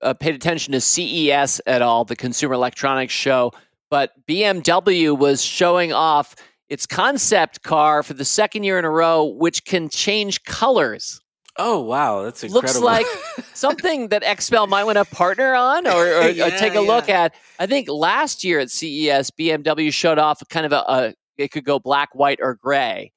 [0.00, 3.52] uh, paid attention to CES at all, the Consumer Electronics Show,
[3.90, 6.34] but BMW was showing off
[6.68, 11.20] its concept car for the second year in a row, which can change colors.
[11.56, 12.68] Oh wow, that's incredible.
[12.68, 13.06] Looks like
[13.54, 17.34] something that XPEL might want to partner on or, or, or take a look at.
[17.58, 21.64] I think last year at CES, BMW showed off kind of a, a it could
[21.64, 23.12] go black, white, or gray.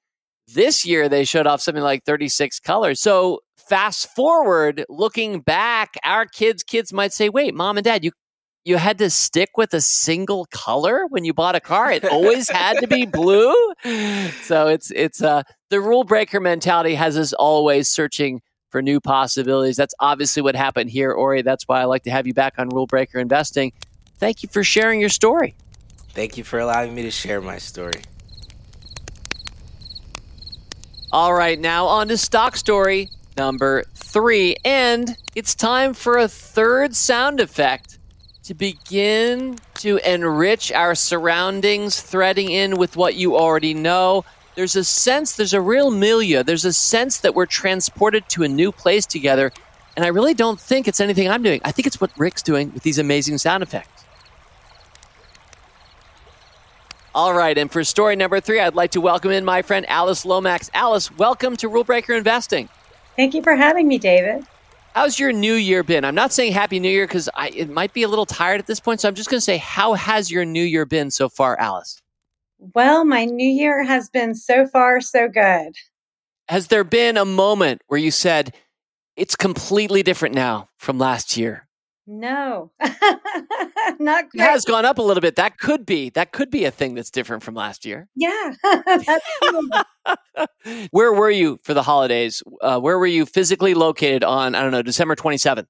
[0.48, 3.00] This year they showed off something like 36 colors.
[3.00, 8.12] So fast forward, looking back, our kids' kids might say, "Wait, mom and dad, you
[8.64, 11.92] you had to stick with a single color when you bought a car.
[11.92, 13.54] It always had to be blue."
[14.44, 19.76] So it's it's uh the rule breaker mentality has us always searching for new possibilities.
[19.76, 21.42] That's obviously what happened here, Auri.
[21.42, 23.74] That's why I like to have you back on Rule Breaker Investing.
[24.18, 25.56] Thank you for sharing your story.
[26.14, 28.02] Thank you for allowing me to share my story.
[31.12, 34.56] All right, now on to stock story number three.
[34.64, 37.98] And it's time for a third sound effect
[38.52, 44.26] to begin to enrich our surroundings, threading in with what you already know.
[44.56, 48.50] There's a sense, there's a real milieu, there's a sense that we're transported to a
[48.50, 49.54] new place together.
[49.96, 51.62] And I really don't think it's anything I'm doing.
[51.64, 54.04] I think it's what Rick's doing with these amazing sound effects.
[57.16, 60.26] All right, and for story number three, I'd like to welcome in my friend Alyce
[60.26, 60.70] Lomax.
[60.74, 62.68] Alyce, welcome to Rule Breaker Investing.
[63.16, 64.46] Thank you for having me, David.
[64.94, 66.04] How's your new year been?
[66.04, 68.82] I'm not saying Happy New Year because it might be a little tired at this
[68.82, 71.58] point, so I'm just going to say, how has your new year been so far,
[71.60, 72.02] Alyce?
[72.76, 75.76] Well, my new year has been so far so good.
[76.50, 78.54] Has there been a moment where you said,
[79.16, 81.68] it's completely different now from last year?
[82.06, 82.72] No,
[84.00, 85.38] not It has gone up a little bit.
[85.38, 88.10] That could be that could be a thing that's different from last year.
[88.16, 89.06] Yeah, that's
[89.44, 89.70] true.
[90.92, 92.42] Where were you for the holidays?
[92.62, 94.56] Uh, where were you physically located on?
[94.56, 95.66] I don't know, December 27th.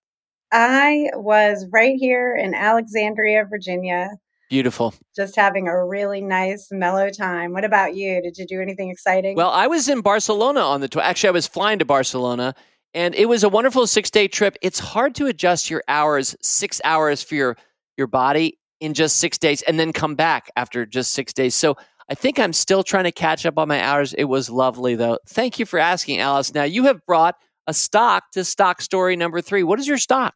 [0.51, 4.09] I was right here in Alexandria, Virginia,
[4.49, 4.93] Beautiful.
[5.15, 7.53] just having a really nice, mellow time.
[7.53, 8.21] What about you?
[8.21, 9.35] Did you do anything exciting?
[9.37, 12.53] Well, I was in Barcelona on the tw- actually I was flying to Barcelona
[12.93, 14.57] and it was a wonderful 6-day trip.
[14.61, 17.57] It's hard to adjust your hours, 6 hours for your
[17.97, 21.55] your body in just 6 days and then come back after just 6 days.
[21.55, 21.77] So
[22.11, 24.13] I think I'm still trying to catch up on my hours.
[24.13, 25.17] It was lovely though.
[25.29, 26.53] Thank you for asking, Alyce.
[26.53, 27.35] Now you have brought
[27.67, 29.63] a stock to stock story number 3.
[29.63, 30.33] What is your stock?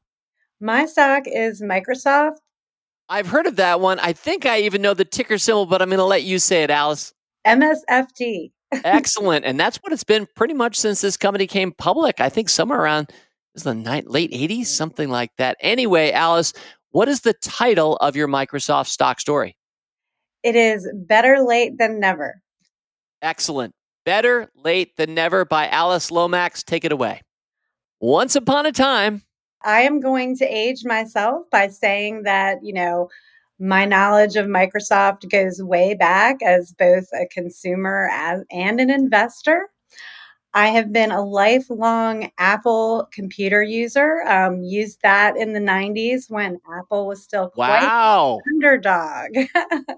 [0.62, 2.38] my stock is Microsoft.
[3.10, 4.00] I've heard of that one.
[4.00, 6.64] I think I even know the ticker symbol, but I'm going to let you say
[6.64, 7.14] it, Alyce.
[7.46, 8.54] MSFT.
[8.72, 9.44] Excellent.
[9.44, 12.22] And that's what it's been pretty much since this company came public.
[12.22, 13.12] I think somewhere around
[13.54, 15.58] is the night, late 80s, something like that.
[15.60, 16.54] Anyway, Alyce,
[16.92, 19.58] what is the title of your Microsoft stock story?
[20.46, 22.40] It is better late than never.
[23.24, 23.74] Excellent.
[24.06, 26.64] Better late than never by Alyce Lomax.
[26.64, 27.22] Take it away.
[28.00, 29.24] Once upon a time,
[29.64, 33.10] I am going to age myself by saying that, you know,
[33.58, 39.70] my knowledge of Microsoft goes way back as both a consumer as, and an investor.
[40.56, 44.24] I have been a lifelong Apple computer user.
[44.26, 48.40] Um, used that in the 90s when Apple was still quite wow.
[48.54, 49.32] underdog.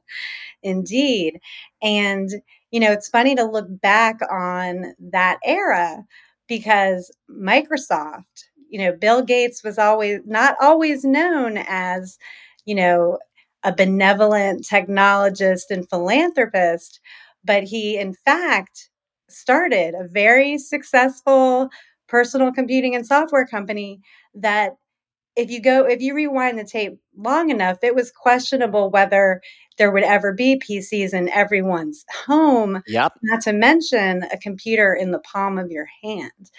[0.64, 1.40] Indeed.
[1.84, 2.32] And,
[2.72, 6.04] you know, it's funny to look back on that era
[6.48, 8.24] because Microsoft,
[8.68, 12.18] you know, Bill Gates was always not always known as,
[12.66, 13.20] you know,
[13.64, 17.00] a benevolent technologist and philanthropist,
[17.44, 18.90] but he, in fact,
[19.30, 21.70] started a very successful
[22.08, 24.00] personal computing and software company
[24.34, 24.78] that
[25.36, 29.42] if you go if you rewind the tape long enough it was questionable whether
[29.78, 33.14] there would ever be PCs in everyone's home yep.
[33.24, 36.52] not to mention a computer in the palm of your hand.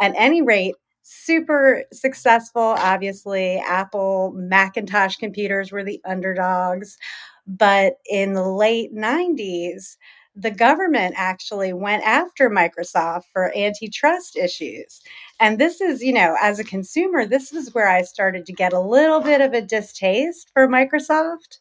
[0.00, 3.62] At any rate super successful obviously.
[3.66, 6.98] Apple macintosh computers were the underdogs.
[7.46, 9.96] But in the late 90s
[10.36, 15.00] the government actually went after Microsoft for antitrust issues.
[15.40, 18.74] And this is, you know, as a consumer, this is where I started to get
[18.74, 21.58] a little bit of a distaste for Microsoft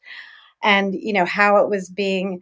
[0.63, 2.41] and, you know, how it was being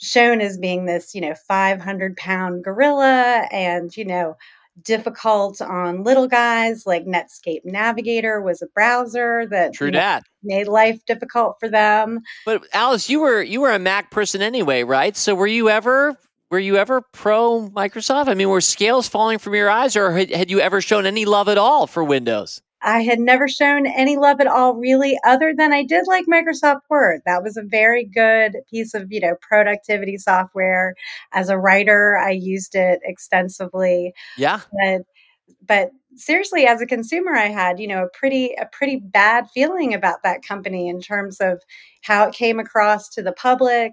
[0.00, 4.36] shown as being this, you know, 500 pound gorilla and, you know,
[4.82, 10.24] difficult on little guys like Netscape Navigator was a browser that True that.
[10.42, 12.20] made life difficult for them.
[12.44, 15.16] But Alyce, you were you were a Mac person anyway, right?
[15.16, 16.16] So were you ever
[16.50, 18.28] were you ever pro Microsoft?
[18.28, 21.24] I mean, were scales falling from your eyes, or had, had you ever shown any
[21.24, 22.62] love at all for Windows?
[22.82, 26.82] I had never shown any love at all, really, other than I did like Microsoft
[26.88, 27.22] Word.
[27.26, 30.94] That was a very good piece of, you know, productivity software.
[31.32, 34.14] As a writer, I used it extensively.
[34.36, 34.60] Yeah.
[34.72, 35.02] But,
[35.66, 39.92] but seriously, as a consumer, I had, you know, a pretty, a pretty bad feeling
[39.92, 41.60] about that company in terms of
[42.02, 43.92] how it came across to the public.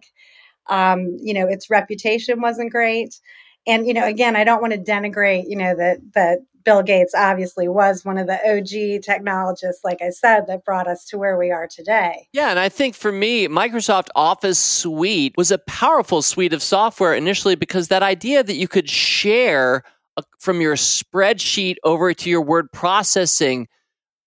[0.68, 3.20] Um, you know, its reputation wasn't great.
[3.68, 7.14] And, you know, again, I don't want to denigrate, you know, that, that Bill Gates
[7.16, 11.38] obviously was one of the OG technologists, like I said, that brought us to where
[11.38, 12.28] we are today.
[12.34, 17.14] Yeah, and I think for me, Microsoft Office Suite was a powerful suite of software
[17.14, 19.84] initially because that idea that you could share
[20.40, 23.68] from your spreadsheet over to your word processing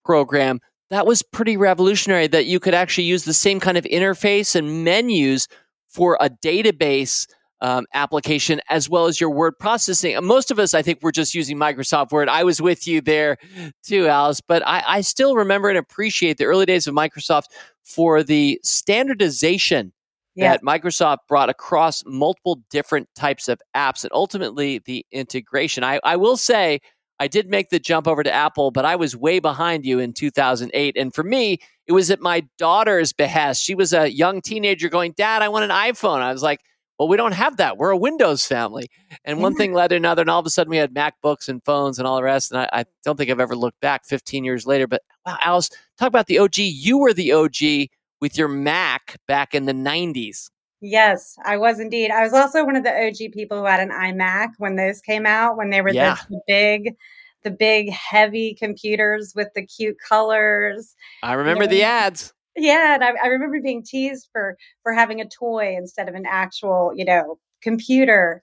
[0.04, 4.54] program that was pretty revolutionary that you could actually use the same kind of interface
[4.54, 5.48] and menus
[5.88, 7.26] for a database
[7.60, 10.16] um, application as well as your word processing.
[10.24, 12.28] Most of us, I think, we're just using Microsoft Word.
[12.28, 13.36] I was with you there
[13.82, 17.46] too, Alyce, but I, I still remember and appreciate the early days of Microsoft
[17.84, 19.92] for the standardization
[20.34, 20.52] yeah.
[20.52, 25.82] that Microsoft brought across multiple different types of apps and ultimately the integration.
[25.82, 26.80] I, I will say,
[27.20, 30.12] I did make the jump over to Apple, but I was way behind you in
[30.12, 30.96] 2008.
[30.96, 33.62] And for me, it was at my daughter's behest.
[33.62, 36.20] She was a young teenager going, Dad, I want an iPhone.
[36.20, 36.60] I was like,
[36.98, 37.78] well, we don't have that.
[37.78, 38.90] We're a Windows family.
[39.24, 40.22] And one thing led to another.
[40.22, 42.50] And all of a sudden we had MacBooks and phones and all the rest.
[42.50, 44.88] And I, I, don't think I've ever looked back 15 years later.
[44.88, 46.58] But wow, Alyce, talk about the OG.
[46.58, 47.88] You were the OG
[48.20, 50.50] with your Mac back in the 90s.
[50.80, 52.10] Yes, I was indeed.
[52.10, 55.26] I was also one of the OG people who had an iMac when those came
[55.26, 56.16] out, when they were yeah.
[56.28, 56.96] the, the big,
[57.44, 60.94] the big heavy computers with the cute colors.
[61.22, 62.32] I remember you know, the ads.
[62.58, 66.26] Yeah, and I, I remember being teased for for having a toy instead of an
[66.26, 68.42] actual, you know, computer.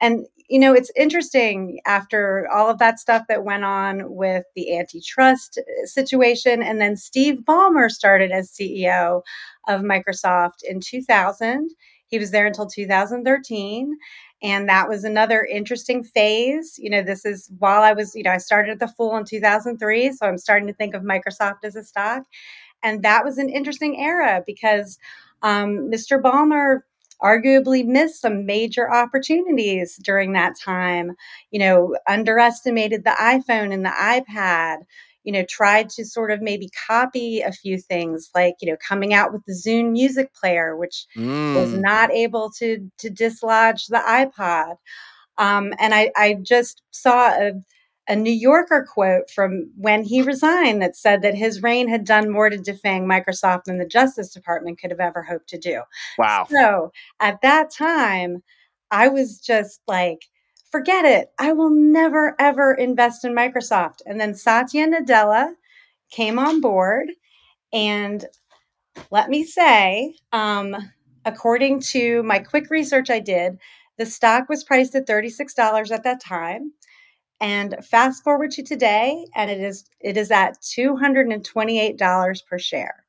[0.00, 4.78] And you know, it's interesting after all of that stuff that went on with the
[4.78, 9.22] antitrust uh, situation, and then Steve Ballmer started as CEO
[9.68, 11.70] of Microsoft in 2000.
[12.08, 13.96] He was there until 2013.
[14.42, 16.76] And that was another interesting phase.
[16.78, 19.24] You know, this is while I was, you know, I started at the Fool in
[19.24, 20.12] 2003.
[20.12, 22.24] So I'm starting to think of Microsoft as a stock.
[22.82, 24.98] And that was an interesting era because
[25.42, 26.20] um, Mr.
[26.20, 26.80] Ballmer
[27.22, 31.12] arguably missed some major opportunities during that time.
[31.50, 34.78] You know, underestimated the iPhone and the iPad.
[35.24, 39.12] You know, tried to sort of maybe copy a few things, like you know, coming
[39.12, 41.54] out with the Zune music player, which mm.
[41.54, 44.76] was not able to to dislodge the iPod.
[45.36, 47.52] Um, and I, I just saw a
[48.10, 52.28] a New Yorker quote from when he resigned that said that his reign had done
[52.28, 55.82] more to defang Microsoft than the Justice Department could have ever hoped to do.
[56.18, 56.48] Wow.
[56.50, 58.42] So at that time,
[58.90, 60.26] I was just like,
[60.72, 61.28] forget it.
[61.38, 64.00] I will never, ever invest in Microsoft.
[64.04, 65.54] And then Satya Nadella
[66.10, 67.10] came on board.
[67.72, 68.24] And
[69.12, 70.74] let me say, um,
[71.24, 73.58] according to my quick research I did,
[73.98, 76.72] the stock was priced at $36 at that time.
[77.40, 81.80] And fast forward to today, and it is it is at two hundred and twenty
[81.80, 83.04] eight dollars per share.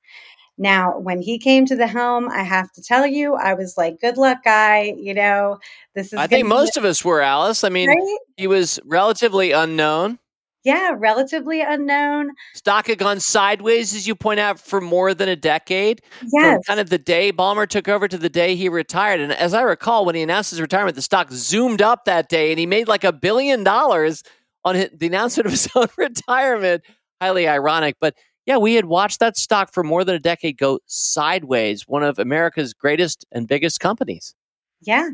[0.57, 3.99] Now, when he came to the helm, I have to tell you, I was like,
[3.99, 5.57] "Good luck, guy." You know,
[5.95, 6.19] this is.
[6.19, 7.63] I think most of us were, Alyce.
[7.63, 8.19] I mean, right?
[8.37, 10.19] He was relatively unknown.
[10.63, 12.31] Yeah, relatively unknown.
[12.53, 16.01] Stock had gone sideways, as you point out, for more than a decade.
[16.31, 16.53] Yes.
[16.53, 19.19] From kind of the day Ballmer took over to the day he retired.
[19.19, 22.51] And as I recall, when he announced his retirement, the stock zoomed up that day
[22.51, 24.23] and he made like a billion dollars
[24.63, 26.83] on the announcement of his own retirement.
[27.19, 27.95] Highly ironic.
[27.99, 32.03] But yeah, we had watched that stock for more than a decade go sideways, one
[32.03, 34.35] of America's greatest and biggest companies.
[34.81, 35.09] Yeah.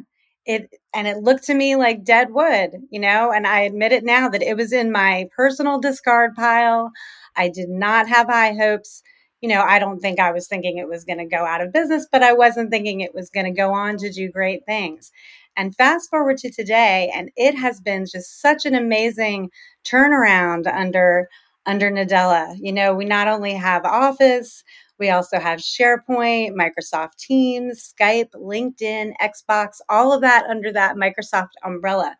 [0.48, 4.06] It and it looked to me like dead wood, you know, and I admit it
[4.06, 6.92] now that it was in my personal discard pile.
[7.36, 9.04] I did not have high hopes.
[9.42, 11.74] You know, I don't think I was thinking it was going to go out of
[11.74, 15.12] business, but I wasn't thinking it was going to go on to do great things.
[15.58, 19.52] And fast forward to today, and it has been just such an amazing
[19.86, 21.30] turnaround under
[21.68, 22.56] under Nadella.
[22.60, 24.64] You know, we not only have Office,
[25.00, 31.52] we also have SharePoint, Microsoft Teams, Skype, LinkedIn, Xbox, all of that under that Microsoft
[31.64, 32.16] umbrella.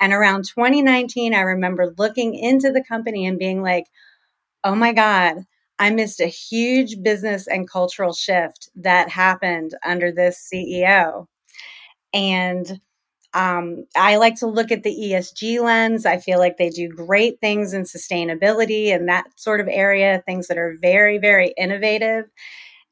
[0.00, 3.86] And around 2019, I remember looking into the company and being like,
[4.64, 5.38] oh my God,
[5.78, 11.26] I missed a huge business and cultural shift that happened under this CEO.
[12.14, 12.80] And
[13.34, 16.04] um, I like to look at the ESG lens.
[16.04, 20.48] I feel like they do great things in sustainability and that sort of area, things
[20.48, 22.26] that are very, very innovative.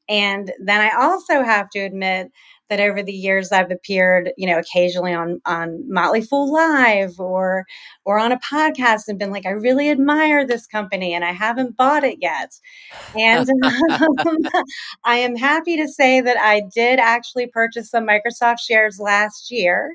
[0.09, 2.33] And then I also have to admit
[2.70, 7.66] that over the years I've appeared, you know, occasionally on on Motley Fool Live or
[8.04, 11.76] or on a podcast and been like, I really admire this company and I haven't
[11.76, 12.52] bought it yet.
[13.14, 14.38] And um,
[15.04, 19.94] I am happy to say that I did actually purchase some Microsoft shares last year.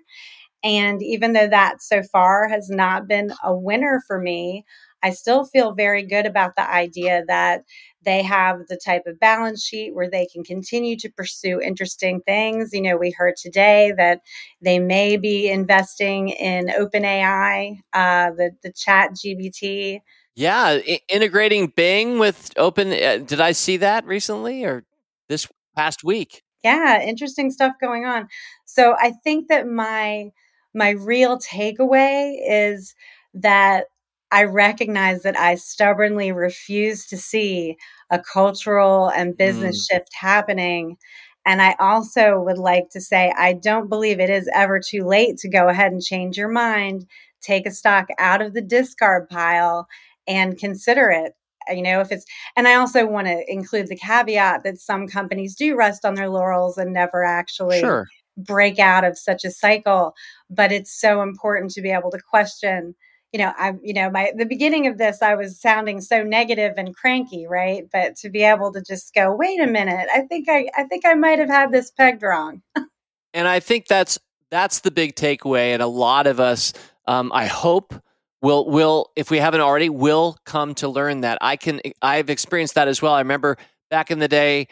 [0.63, 4.65] And even though that so far has not been a winner for me,
[5.05, 7.63] I still feel very good about the idea that
[8.03, 12.71] they have the type of balance sheet where they can continue to pursue interesting things.
[12.73, 14.21] You know, we heard today that
[14.63, 19.99] they may be investing in OpenAI, uh, the the ChatGPT.
[20.35, 22.91] Yeah, I- integrating Bing with Open.
[22.91, 24.85] Uh, did I see that recently or
[25.29, 26.41] this past week?
[26.63, 28.27] Yeah, interesting stuff going on.
[28.65, 30.31] So I think that my
[30.73, 32.95] my real takeaway is
[33.35, 33.85] that
[34.31, 37.77] I recognize that I stubbornly refuse to see
[38.09, 39.91] a cultural and business mm.
[39.91, 40.97] shift happening.
[41.45, 45.37] And I also would like to say, I don't believe it is ever too late
[45.37, 47.05] to go ahead and change your mind,
[47.41, 49.87] take a stock out of the discard pile,
[50.27, 51.33] and consider it.
[51.69, 55.55] You know, if it's, and I also want to include the caveat that some companies
[55.55, 58.07] do rest on their laurels and never actually sure.
[58.37, 60.13] break out of such a cycle.
[60.49, 62.95] But it's so important to be able to question
[63.35, 66.75] you know, I'm, you know, my the beginning of this, I was sounding so negative
[66.77, 67.83] and cranky, right?
[67.91, 71.05] But to be able to just go, wait a minute, I think I, I think
[71.05, 72.61] I might have had this pegged wrong.
[73.33, 74.17] and I think that's
[74.51, 76.71] that's the big takeaway, and a lot of us,
[77.07, 77.93] um, I hope,
[78.41, 81.37] will will if we haven't already, will come to learn that.
[81.41, 83.15] I can, I've experienced that as well.
[83.15, 83.57] I remember
[83.89, 84.69] back in the day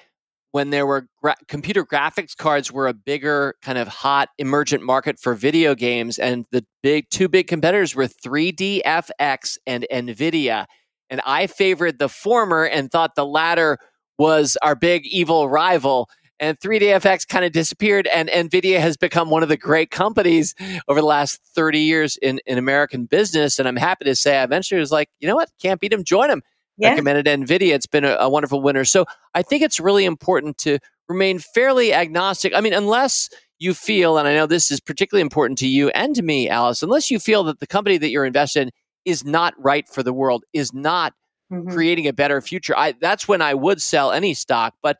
[0.54, 5.20] when there were gra- computer graphics cards were a bigger kind of hot emergent market
[5.20, 10.66] for video games and the big two big competitors were 3dfx and nvidia.
[11.10, 13.80] And i favored the former and thought the latter
[14.20, 16.08] was our big evil rival.
[16.40, 20.54] And 3dfx kind of disappeared and nvidia has become one of the great companies
[20.88, 23.58] over the last 30 years in, in american business.
[23.58, 25.50] And i'm happy to say i eventually was like you know what?
[25.60, 26.44] Can't beat them join them
[26.78, 26.90] yeah.
[26.90, 27.74] recommended NVIDIA.
[27.74, 28.86] It's been a, a wonderful winner.
[28.86, 32.54] So I think it's really important to remain fairly agnostic.
[32.56, 36.16] I mean, unless you feel, and I know this is particularly important to you and
[36.16, 38.72] to me, Alyce, unless you feel that the company that you're invested in
[39.06, 41.14] is not right for the world, is not
[41.52, 41.70] mm-hmm.
[41.70, 44.76] creating a better future, I, that's when I would sell any stock.
[44.82, 44.98] But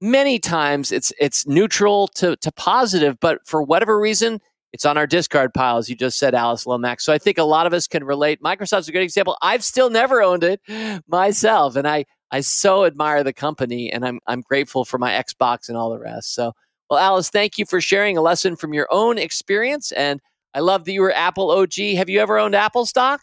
[0.00, 4.40] many times it's it's neutral to, to positive, but for whatever reason,
[4.72, 7.04] it's on our discard pile, as you just said, Alyce Lomax.
[7.04, 8.42] So I think a lot of us can relate.
[8.42, 9.36] Microsoft's a good example.
[9.42, 10.60] I've still never owned it
[11.06, 15.68] myself, and I I so admire the company, and I'm I'm grateful for my Xbox
[15.68, 16.34] and all the rest.
[16.34, 16.52] So,
[16.88, 20.20] well, Alyce, thank you for sharing a lesson from your own experience, and
[20.54, 21.74] I love that you were Apple OG.
[21.96, 23.20] Have you ever owned Apple stock?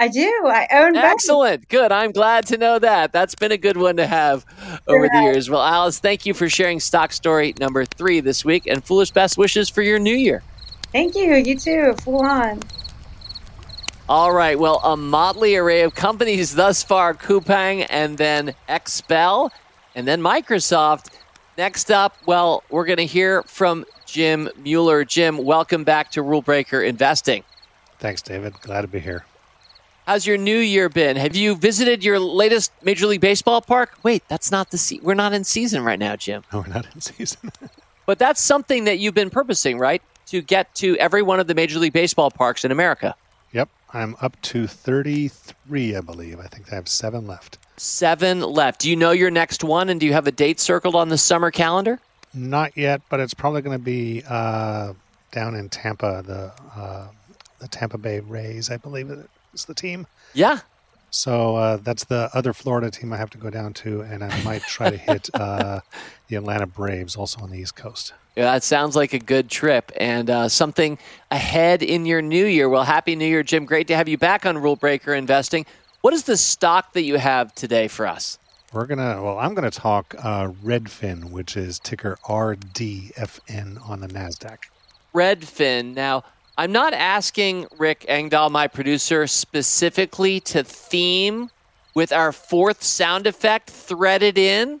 [0.00, 0.32] I do.
[0.46, 0.96] I own.
[0.96, 1.62] Excellent.
[1.62, 1.68] Both.
[1.68, 1.92] Good.
[1.92, 3.12] I'm glad to know that.
[3.12, 4.46] That's been a good one to have
[4.86, 5.10] over right.
[5.12, 5.50] the years.
[5.50, 9.36] Well, Alyce, thank you for sharing stock story number three this week, and foolish best
[9.36, 10.42] wishes for your new year.
[10.92, 11.34] Thank you.
[11.34, 11.94] You too.
[12.02, 12.60] Full on.
[14.08, 14.58] All right.
[14.58, 19.50] Well, a motley array of companies thus far Coupang and then XPEL
[19.94, 21.10] and then Microsoft.
[21.58, 25.04] Next up, well, we're going to hear from Jim Mueller.
[25.04, 27.42] Jim, welcome back to Rule Breaker Investing.
[27.98, 28.54] Thanks, David.
[28.62, 29.24] Glad to be here.
[30.06, 31.16] How's your new year been?
[31.16, 33.98] Have you visited your latest Major League Baseball park?
[34.02, 36.44] Wait, that's not the se- we're not in season right now, Jim.
[36.50, 37.52] No, we're not in season.
[38.06, 40.00] but that's something that you've been purposing, right?
[40.30, 43.14] To get to every one of the Major League Baseball parks in America.
[43.52, 46.38] Yep, I'm up to 33, I believe.
[46.38, 47.58] I think I have seven left.
[47.76, 48.80] Seven left.
[48.80, 51.18] Do you know your next one, and do you have a date circled on the
[51.18, 52.00] summer calendar?
[52.34, 54.92] Not yet, but it's probably going to be uh,
[55.30, 57.08] down in Tampa, the uh,
[57.58, 59.10] the Tampa Bay Rays, I believe
[59.54, 60.06] is the team.
[60.34, 60.60] Yeah.
[61.10, 64.42] So uh, that's the other Florida team I have to go down to, and I
[64.42, 65.80] might try to hit uh,
[66.28, 68.12] the Atlanta Braves, also on the East Coast.
[68.38, 70.96] Yeah, that sounds like a good trip and uh, something
[71.28, 72.68] ahead in your new year.
[72.68, 73.64] Well, happy New Year, Jim.
[73.64, 75.66] Great to have you back on Rule Breaker Investing.
[76.02, 78.38] What is the stock that you have today for us?
[78.72, 79.20] We're gonna.
[79.20, 84.58] Well, I'm gonna talk uh, Redfin, which is ticker RDFN on the Nasdaq.
[85.12, 85.94] Redfin.
[85.94, 86.22] Now,
[86.56, 91.50] I'm not asking Rick Engdahl, my producer, specifically to theme
[91.92, 94.80] with our fourth sound effect threaded in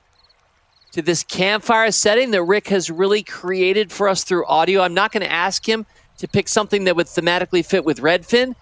[0.92, 4.82] to this campfire setting that Rick has really created for us through audio.
[4.82, 5.86] I'm not going to ask him
[6.18, 8.54] to pick something that would thematically fit with Redfin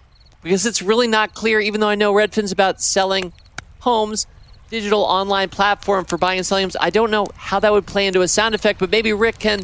[0.43, 3.33] because it's really not clear, even though I know Redfin's about selling
[3.79, 4.27] homes
[4.69, 6.77] digital online platform for buying and selling homes.
[6.79, 9.61] I don't know how that would play into a sound effect, but maybe Rick can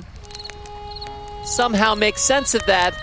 [1.43, 2.95] somehow make sense of that.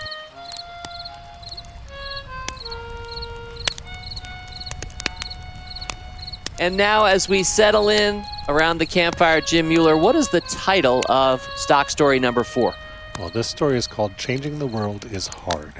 [6.59, 11.01] And now, as we settle in around the campfire, Jim Mueller, what is the title
[11.07, 12.75] of stock story number four?
[13.17, 15.73] Well, this story is called Changing the World is Hard.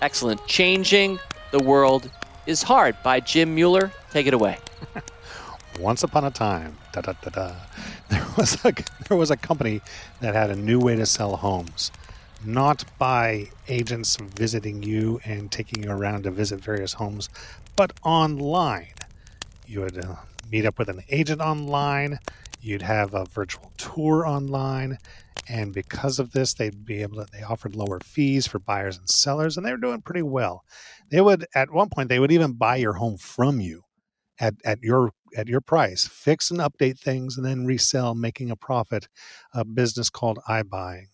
[0.00, 0.44] Excellent.
[0.46, 1.18] Changing
[1.50, 2.10] the World
[2.46, 3.92] is Hard by Jim Mueller.
[4.10, 4.56] Take it away.
[5.78, 7.52] Once upon a time, da, da, da, da,
[8.08, 8.72] there was a
[9.08, 9.82] there was a company
[10.20, 11.92] that had a new way to sell homes,
[12.42, 17.28] not by agents visiting you and taking you around to visit various homes,
[17.76, 18.94] but online.
[19.66, 20.16] You would uh,
[20.50, 22.18] meet up with an agent online.
[22.60, 24.98] You'd have a virtual tour online,
[25.48, 27.26] and because of this, they'd be able to.
[27.32, 30.64] They offered lower fees for buyers and sellers, and they were doing pretty well.
[31.10, 33.84] They would, at one point, they would even buy your home from you
[34.38, 38.56] at, at your at your price, fix and update things, and then resell, making a
[38.56, 39.08] profit.
[39.54, 41.06] A business called iBuying,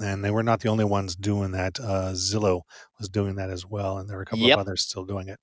[0.00, 1.78] and they were not the only ones doing that.
[1.78, 2.62] Uh, Zillow
[2.98, 4.56] was doing that as well, and there were a couple Yep.
[4.58, 5.38] of others still doing it.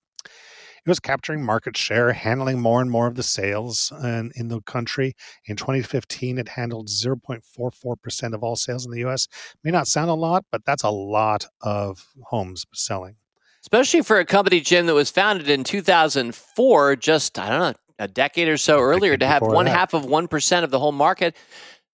[0.88, 4.62] It was capturing market share, handling more and more of the sales in, in the
[4.62, 5.18] country.
[5.46, 9.28] In 2015, it handled 0.44% of all sales in the US.
[9.66, 13.18] May not sound a lot, but that's a lot of homes selling.
[13.64, 18.08] Especially for a company, Jim, that was founded in 2004, just, I don't know, a
[18.08, 19.76] decade or so earlier, to have one that.
[19.76, 21.36] half of 1% of the whole market.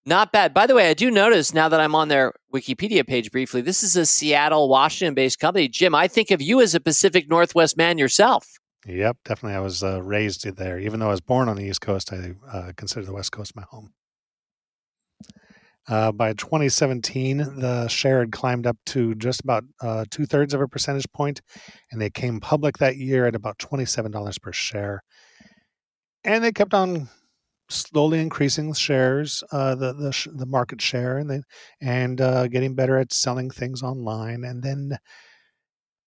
[0.06, 0.54] Not bad.
[0.54, 3.82] By the way, I do notice now that I'm on their Wikipedia page briefly, this
[3.82, 5.68] is a Seattle, Washington based company.
[5.68, 8.60] Jim, I think of you as a Pacific Northwest man yourself.
[8.86, 9.56] Yep, definitely.
[9.56, 10.80] I was uh, raised there.
[10.80, 13.56] Even though I was born on the East Coast, I uh, consider the West Coast
[13.56, 13.94] my home.
[15.88, 20.62] Uh, by 2017, the share had climbed up to just about uh, two thirds of
[20.62, 21.42] a percentage point,
[21.92, 25.04] and they came public that year at about $27 per share.
[26.24, 27.10] And they kept on
[27.70, 31.42] slowly increasing shares, uh, the the, sh- the market share, and they
[31.82, 34.44] and uh, getting better at selling things online.
[34.44, 34.98] And then,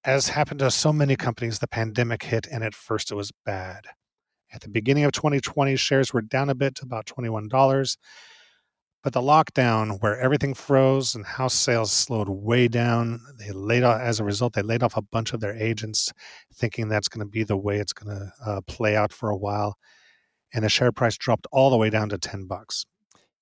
[0.07, 3.87] as happened to so many companies, the pandemic hit, and at first it was bad.
[4.53, 7.97] At the beginning of 2020, shares were down a bit to about $21.
[9.03, 14.01] But the lockdown, where everything froze and house sales slowed way down, they laid off,
[14.01, 16.13] as a result, they laid off a bunch of their agents,
[16.55, 19.37] thinking that's going to be the way it's going to uh, play out for a
[19.37, 19.77] while.
[20.55, 22.87] And the share price dropped all the way down to 10 bucks.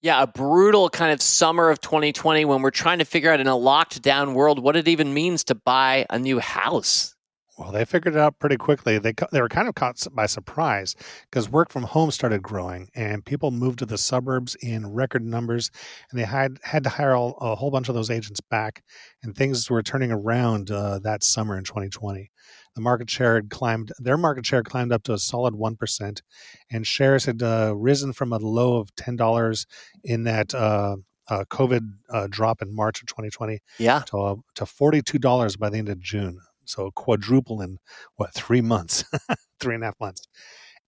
[0.05, 3.47] Yeah, a brutal kind of summer of 2020 when we're trying to figure out in
[3.47, 7.15] a locked down world what it even means to buy a new house.
[7.57, 8.99] Well, they figured it out pretty quickly.
[8.99, 10.95] They they were kind of caught by surprise
[11.31, 15.71] because work from home started growing and people moved to the suburbs in record numbers,
[16.11, 18.83] and they had had to hire a whole bunch of those agents back,
[19.23, 22.31] and things were turning around uh, that summer in 2020.
[22.75, 26.23] The market share had climbed; their market share climbed up to a solid one percent,
[26.71, 29.67] and shares had uh, risen from a low of ten dollars
[30.03, 30.55] in that.
[30.55, 30.97] Uh,
[31.29, 34.03] uh, COVID uh, drop in March of 2020 Yeah.
[34.09, 36.39] to, uh, to $42 by the end of June.
[36.67, 37.79] So quadruple in
[38.17, 39.05] what, three months,
[39.59, 40.29] three and a half months.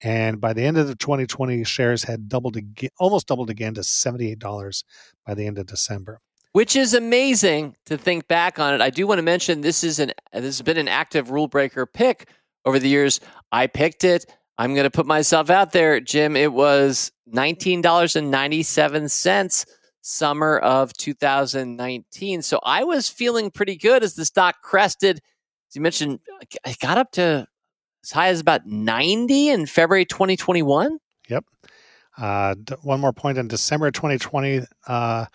[0.02, 3.80] And by the end of the 2020, shares had doubled again, almost doubled again to
[3.80, 4.84] $78
[5.24, 6.20] by the end of December.
[6.56, 8.80] Which is amazing to think back on it.
[8.80, 11.84] I do want to mention this is an this has been an active rule breaker
[11.84, 12.30] pick
[12.64, 13.20] over the years.
[13.52, 14.24] I picked it.
[14.56, 16.34] I'm going to put myself out there, Jim.
[16.34, 19.66] It was nineteen dollars and ninety seven cents
[20.00, 22.40] summer of 2019.
[22.40, 25.18] So I was feeling pretty good as the stock crested.
[25.68, 27.46] As you mentioned, it got up to
[28.02, 30.96] as high as about 90 in February 2021.
[31.28, 31.44] Yep.
[32.16, 35.26] Uh, one more point in December 2020, uh,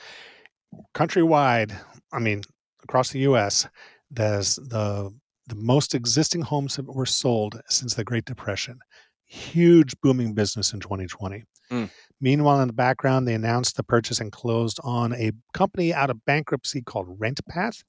[0.93, 1.76] countrywide,
[2.11, 2.43] I mean,
[2.84, 3.67] across the U.S.,
[4.09, 5.13] there's the
[5.47, 8.80] the most existing homes that were sold since the Great Depression.
[9.26, 11.43] Huge booming business in 2020.
[11.72, 11.89] Mm.
[12.19, 16.24] Meanwhile, in the background, they announced the purchase and closed on a company out of
[16.26, 17.84] bankruptcy called RentPath.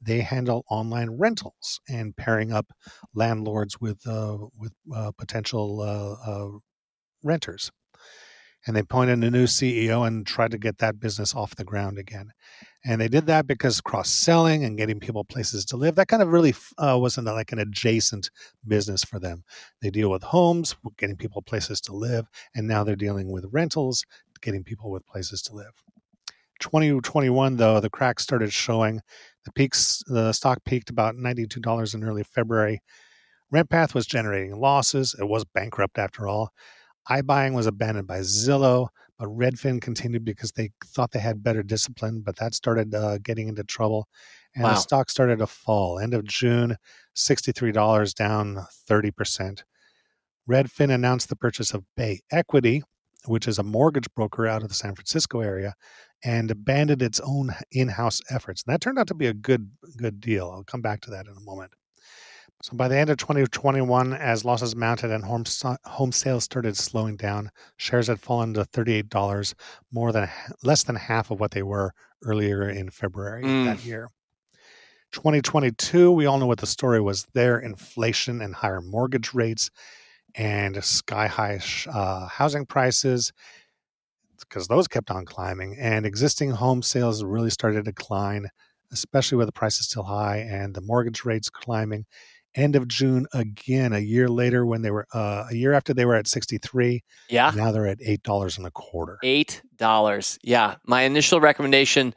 [0.00, 2.66] They handle online rentals and pairing up
[3.14, 6.48] landlords with uh, with uh, potential uh, uh
[7.22, 7.70] renters
[8.66, 11.98] and they appointed a new CEO and tried to get that business off the ground
[11.98, 12.32] again.
[12.84, 16.22] And they did that because cross selling and getting people places to live, that kind
[16.22, 18.30] of really uh, wasn't like an adjacent
[18.66, 19.44] business for them.
[19.82, 24.04] They deal with homes, getting people places to live, and now they're dealing with rentals,
[24.40, 25.82] getting people with places to live.
[26.60, 29.00] 2021, though, the cracks started showing.
[29.44, 32.80] The peaks, the stock peaked about $92 in early February.
[33.52, 35.14] RentPath was generating losses.
[35.20, 36.52] It was bankrupt after all
[37.10, 38.88] iBuying was abandoned by Zillow,
[39.18, 43.48] but Redfin continued because they thought they had better discipline, but that started uh, getting
[43.48, 44.08] into trouble.
[44.54, 44.70] And wow.
[44.70, 45.98] the stock started to fall.
[45.98, 46.76] End of June,
[47.14, 49.62] $63, down 30%.
[50.48, 52.82] Redfin announced the purchase of Bay Equity,
[53.26, 55.74] which is a mortgage broker out of the San Francisco area,
[56.24, 58.62] and abandoned its own in-house efforts.
[58.64, 60.50] And that turned out to be a good good deal.
[60.52, 61.72] I'll come back to that in a moment.
[62.66, 65.44] So by the end of 2021, as losses mounted and home,
[65.84, 69.54] home sales started slowing down, shares had fallen to $38,
[69.92, 70.28] more than
[70.64, 71.92] less than half of what they were
[72.24, 73.66] earlier in February mm.
[73.66, 74.10] that year.
[75.12, 79.70] 2022, we all know what the story was there inflation and higher mortgage rates
[80.34, 83.32] and sky high uh, housing prices
[84.40, 88.48] because those kept on climbing and existing home sales really started to decline
[88.92, 92.04] especially with the prices still high and the mortgage rates climbing
[92.56, 96.04] end of June again, a year later when they were uh, a year after they
[96.04, 97.02] were at 63.
[97.28, 97.52] Yeah.
[97.54, 99.18] Now they're at $8 and a quarter.
[99.22, 100.38] $8.
[100.42, 100.76] Yeah.
[100.86, 102.14] My initial recommendation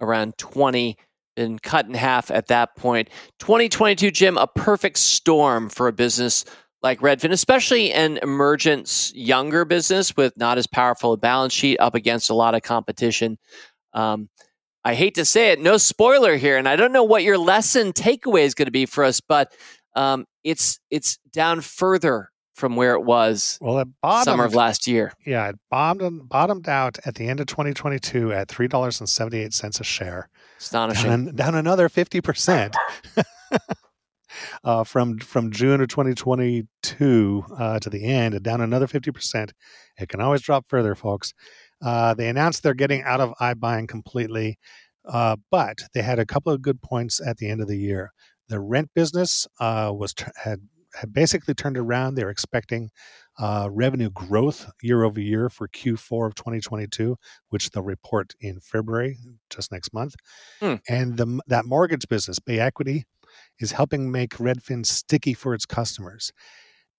[0.00, 0.96] around 20
[1.36, 3.08] been cut in half at that point.
[3.38, 6.44] 2022 Jim, a perfect storm for a business
[6.82, 11.94] like Redfin, especially an emergent younger business with not as powerful a balance sheet up
[11.94, 13.38] against a lot of competition.
[13.94, 14.28] Um,
[14.84, 17.92] I hate to say it, no spoiler here, and I don't know what your lesson
[17.92, 19.52] takeaway is going to be for us, but
[19.94, 24.86] um, it's it's down further from where it was well it bottomed, summer of last
[24.86, 25.12] year.
[25.26, 29.38] Yeah, it bottomed bottomed out at the end of 2022 at three dollars and seventy
[29.38, 30.28] eight cents a share.
[30.58, 31.08] Astonishing.
[31.08, 32.76] Down, down another fifty percent.
[34.64, 39.50] uh, from from June of 2022 uh, to the end, down another 50%.
[39.98, 41.32] It can always drop further, folks.
[41.84, 44.58] Uh, they announced they're getting out of iBuying completely,
[45.06, 48.12] uh, but they had a couple of good points at the end of the year.
[48.52, 50.60] The rent business uh, was had
[50.94, 52.16] had basically turned around.
[52.16, 52.90] They were expecting
[53.38, 57.16] uh, revenue growth year over year for Q4 of 2022,
[57.48, 59.16] which they'll report in February,
[59.48, 60.16] just next month.
[60.60, 60.74] Hmm.
[60.86, 63.06] And the, that mortgage business, Bay Equity,
[63.58, 66.30] is helping make Redfin sticky for its customers.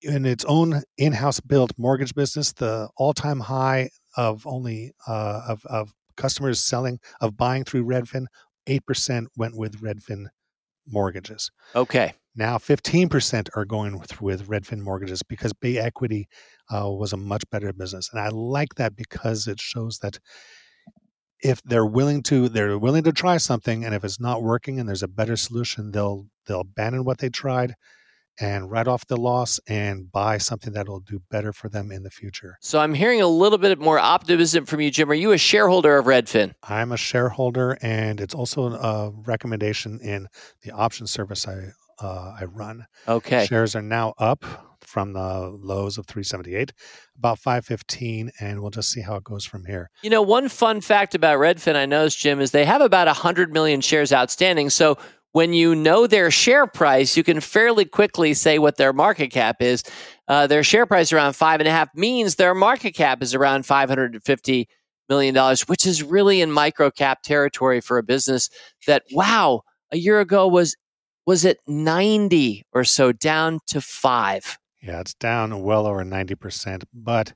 [0.02, 5.94] In its own in-house built mortgage business, the all-time high of only uh, of of
[6.18, 8.26] customers selling of buying through Redfin,
[8.66, 10.30] eight percent went with Redfin
[10.88, 11.52] mortgages.
[11.76, 12.14] Okay.
[12.36, 16.28] Now, 15% are going with, with Redfin mortgages because Bay Equity
[16.74, 18.10] uh, was a much better business.
[18.12, 20.18] And I like that because it shows that
[21.44, 24.88] if they're willing to they're willing to try something and if it's not working and
[24.88, 27.76] there's a better solution they'll they'll abandon what they tried
[28.40, 32.10] and write off the loss and buy something that'll do better for them in the
[32.10, 32.58] future.
[32.62, 35.10] So I'm hearing a little bit more optimism from you, Jim.
[35.12, 36.54] Are you a shareholder of Redfin?
[36.64, 40.28] I'm a shareholder, and it's also a recommendation in
[40.62, 42.86] the option service I uh, I run.
[43.08, 43.46] Okay.
[43.46, 44.44] Shares are now up
[44.82, 46.74] from the lows of 378,
[47.18, 49.90] about 515, and we'll just see how it goes from here.
[50.04, 53.52] You know, one fun fact about Redfin I noticed, Jim, is they have about 100
[53.52, 54.70] million shares outstanding.
[54.70, 54.98] So
[55.34, 59.62] when you know their share price, you can fairly quickly say what their market cap
[59.62, 59.84] is.
[60.28, 63.66] Uh, their share price around five and a half means their market cap is around
[63.66, 64.70] 550
[65.10, 68.50] million dollars, which is really in micro cap territory for a business
[68.88, 70.76] that, wow, a year ago was
[71.26, 74.58] was it 90 or so down to five.
[74.82, 76.84] Yeah, it's down well over 90%.
[76.94, 77.34] But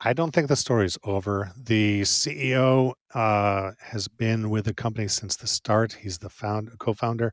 [0.00, 1.50] I don't think the story's over.
[1.56, 5.92] The CEO uh, has been with the company since the start.
[5.92, 7.32] He's the found, co-founder,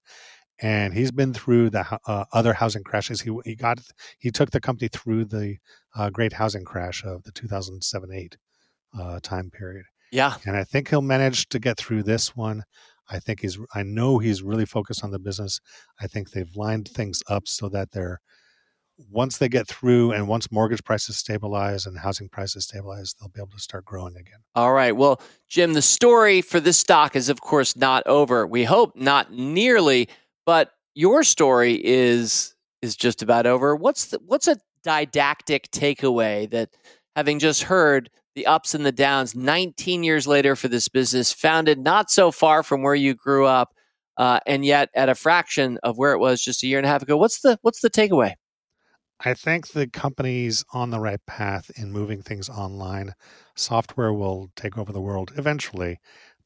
[0.60, 3.22] and he's been through the uh, other housing crashes.
[3.22, 3.80] He he got
[4.18, 5.58] he took the company through the
[5.96, 8.36] uh, great housing crash of the 2007-8
[9.00, 9.86] uh, time period.
[10.12, 12.64] Yeah, and I think he'll manage to get through this one.
[13.10, 13.60] I think he's.
[13.76, 15.60] I know he's really focused on the business.
[16.00, 18.22] I think they've lined things up so that they're
[19.12, 23.42] once they get through and once mortgage prices stabilize and housing prices stabilize, they'll be
[23.42, 24.40] able to start growing again.
[24.56, 24.96] All right.
[24.96, 28.48] Well, Jim, the story for this stock is, of course, not over.
[28.48, 30.08] We hope not nearly,
[30.46, 33.76] but your story is is just about over.
[33.76, 36.70] What's the, what's a didactic takeaway that
[37.16, 41.80] having just heard the ups and the downs 19 years later for this business founded
[41.80, 43.74] not so far from where you grew up
[44.18, 46.90] uh, and yet at a fraction of where it was just a year and a
[46.90, 48.34] half ago what's the what's the takeaway
[49.20, 53.14] I think the company's on the right path in moving things online.
[53.56, 56.00] Software will take over the world eventually,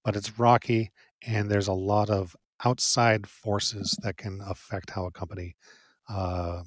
[0.04, 0.92] but it's rocky
[1.26, 5.56] and there's a lot of outside forces that can affect how a company
[6.10, 6.64] uh,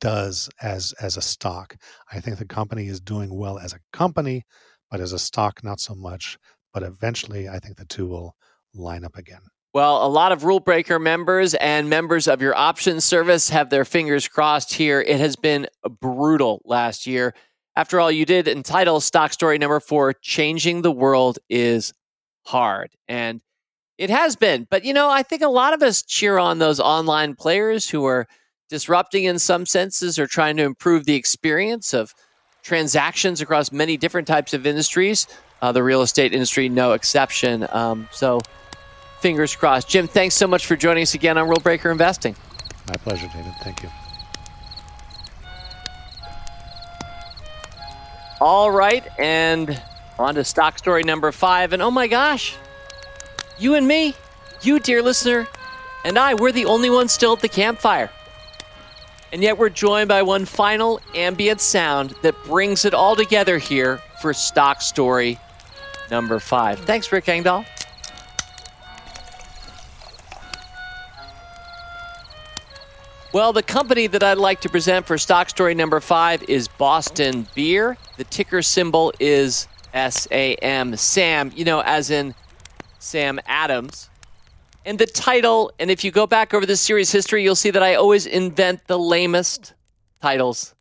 [0.00, 1.76] does as as a stock.
[2.12, 4.44] I think the company is doing well as a company,
[4.90, 6.38] but as a stock, not so much.
[6.74, 8.36] But eventually, I think the two will
[8.74, 9.42] line up again.
[9.76, 13.84] Well, a lot of Rule Breaker members and members of your options service have their
[13.84, 15.02] fingers crossed here.
[15.02, 15.66] It has been
[16.00, 17.34] brutal last year.
[17.76, 21.92] After all, you did entitle stock story number four, Changing the World is
[22.46, 22.88] Hard.
[23.06, 23.42] And
[23.98, 24.66] it has been.
[24.70, 28.06] But, you know, I think a lot of us cheer on those online players who
[28.06, 28.26] are
[28.70, 32.14] disrupting in some senses or trying to improve the experience of
[32.62, 35.26] transactions across many different types of industries.
[35.60, 37.66] Uh, the real estate industry, no exception.
[37.72, 38.40] Um, so,
[39.26, 39.88] fingers crossed.
[39.88, 42.36] Jim, thanks so much for joining us again on Rule Breaker Investing.
[42.86, 43.52] My pleasure, David.
[43.54, 43.88] Thank you.
[48.40, 49.82] All right, and
[50.16, 51.72] on to stock story number five.
[51.72, 52.54] And oh my gosh,
[53.58, 54.14] you and me,
[54.62, 55.48] you, dear listener,
[56.04, 58.10] and I, we're the only ones still at the campfire.
[59.32, 63.96] And yet we're joined by one final ambient sound that brings it all together here
[64.22, 65.40] for stock story
[66.12, 66.78] number five.
[66.78, 67.64] Thanks, Rick Engdahl.
[73.32, 77.46] Well, the company that I'd like to present for stock story number five is Boston
[77.54, 77.98] Beer.
[78.16, 80.96] The ticker symbol is SAM.
[80.96, 82.34] Sam, you know, as in
[82.98, 84.08] Sam Adams.
[84.84, 87.82] And the title, and if you go back over this series history, you'll see that
[87.82, 89.74] I always invent the lamest
[90.22, 90.74] titles,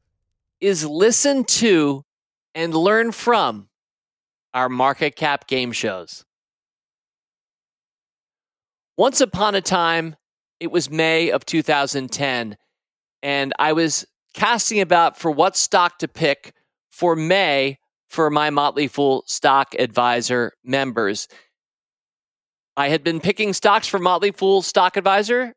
[0.62, 2.06] is listen to
[2.54, 3.70] and learn from
[4.54, 6.24] our market cap game shows.
[8.98, 10.16] Once upon a time,
[10.60, 12.58] it was May of 2010,
[13.22, 16.54] and I was casting about for what stock to pick
[16.92, 17.80] for May
[18.10, 21.28] for my Motley Fool Stock Advisor members.
[22.78, 25.54] I had been picking stocks for Motley Fool Stock Advisor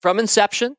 [0.00, 0.76] from inception,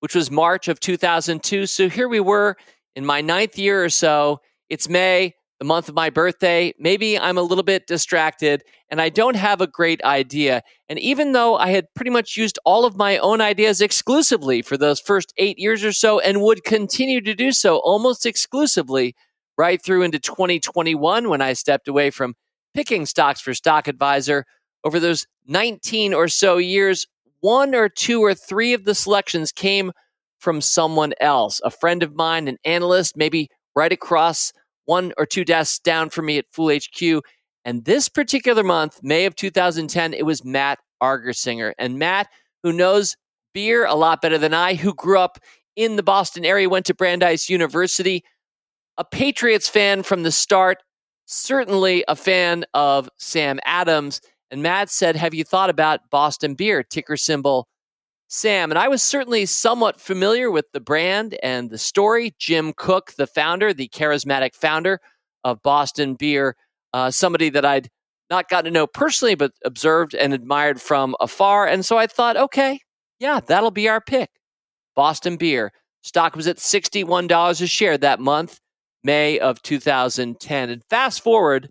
[0.00, 1.66] which was March of 2002.
[1.66, 2.56] So here we were
[2.94, 4.40] in my ninth year or so.
[4.68, 6.74] It's May, the month of my birthday.
[6.78, 10.62] Maybe I'm a little bit distracted and I don't have a great idea.
[10.88, 14.76] And even though I had pretty much used all of my own ideas exclusively for
[14.76, 19.14] those first eight years or so and would continue to do so almost exclusively
[19.56, 22.34] right through into 2021 when I stepped away from
[22.74, 24.44] picking stocks for Stock Advisor
[24.84, 27.06] over those 19 or so years,
[27.40, 29.92] one or two or three of the selections came
[30.38, 34.52] from someone else, a friend of mine, an analyst, maybe right across
[34.86, 37.22] one or two desks down from me at Fool HQ.
[37.64, 41.72] And this particular month, May of 2010, it was Matt Argersinger.
[41.78, 42.28] And Matt,
[42.62, 43.16] who knows
[43.52, 45.38] beer a lot better than I, who grew up
[45.76, 48.24] in the Boston area, went to Brandeis University,
[48.96, 50.78] a Patriots fan from the start,
[51.26, 54.20] certainly a fan of Sam Adams
[54.50, 57.68] and Matt said, Have you thought about Boston Beer, ticker symbol
[58.28, 58.70] Sam?
[58.70, 62.34] And I was certainly somewhat familiar with the brand and the story.
[62.38, 65.00] Jim Cook, the founder, the charismatic founder
[65.44, 66.56] of Boston Beer,
[66.92, 67.88] uh, somebody that I'd
[68.30, 71.66] not gotten to know personally, but observed and admired from afar.
[71.66, 72.80] And so I thought, okay,
[73.20, 74.30] yeah, that'll be our pick.
[74.94, 75.72] Boston Beer.
[76.02, 78.60] Stock was at $61 a share that month,
[79.02, 80.70] May of 2010.
[80.70, 81.68] And fast forward,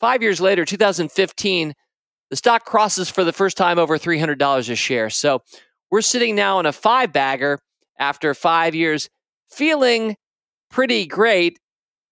[0.00, 1.74] five years later, 2015,
[2.30, 5.10] the stock crosses for the first time over $300 a share.
[5.10, 5.42] So
[5.90, 7.58] we're sitting now in a five bagger
[7.98, 9.08] after five years,
[9.48, 10.16] feeling
[10.70, 11.58] pretty great.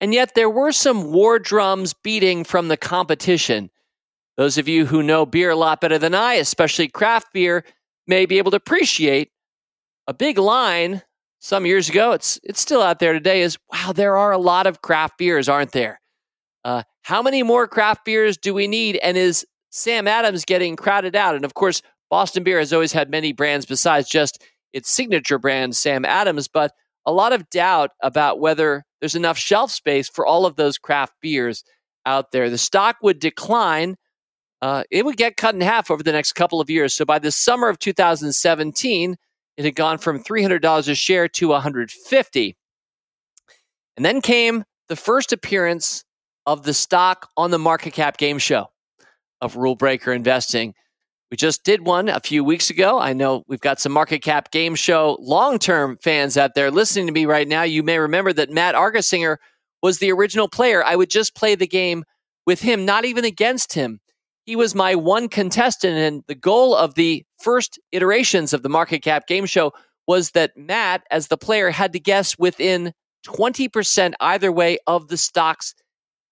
[0.01, 3.71] And yet there were some war drums beating from the competition.
[4.37, 7.65] Those of you who know beer a lot better than I, especially craft beer,
[8.07, 9.31] may be able to appreciate
[10.07, 11.03] a big line
[11.41, 12.13] some years ago.
[12.13, 13.41] It's it's still out there today.
[13.41, 16.01] Is wow, there are a lot of craft beers, aren't there?
[16.65, 18.97] Uh, how many more craft beers do we need?
[18.97, 19.47] And is
[19.77, 21.35] Sam Adams getting crowded out.
[21.35, 25.77] And of course, Boston Beer has always had many brands besides just its signature brand,
[25.77, 26.73] Sam Adams, but
[27.05, 31.15] a lot of doubt about whether there's enough shelf space for all of those craft
[31.21, 31.65] beers
[32.05, 32.51] out there.
[32.51, 33.97] The stock would decline.
[34.61, 36.95] Uh, it would get cut in half over the next couple of years.
[36.95, 39.17] So by the summer of 2017,
[39.57, 42.57] it had gone from $300 a share to 150.
[43.97, 46.05] And then came the first appearance
[46.45, 48.67] of the stock on the market cap game show
[49.41, 50.75] of rule breaker investing.
[51.31, 53.01] We just did one a few weeks ago.
[53.01, 57.07] I know we've got some market cap game show long term fans out there listening
[57.07, 57.63] to me right now.
[57.63, 59.39] You may remember that Matt Argersinger
[59.83, 60.85] was the original player.
[60.85, 62.05] I would just play the game
[62.47, 64.01] with him, not even against him.
[64.45, 69.03] He was my one contestant, and the goal of the first iterations of the market
[69.03, 69.73] cap game show
[70.07, 72.93] was that Matt, as the player, had to guess within
[73.27, 75.75] 20% either way of the stock's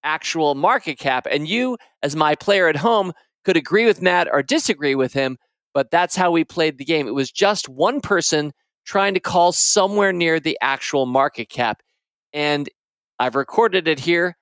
[0.05, 1.27] actual market cap.
[1.29, 3.13] And you, as my player at home,
[3.45, 5.39] could agree with Matt or disagree with him,
[5.73, 7.07] but that's how we played the game.
[7.07, 8.53] It was just one person
[8.85, 11.83] trying to call somewhere near the actual market cap.
[12.33, 12.69] And
[13.19, 14.37] I've recorded it here.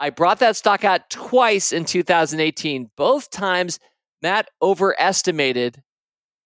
[0.00, 2.90] I brought that stock out twice in 2018.
[2.96, 3.78] Both times,
[4.22, 5.82] Matt overestimated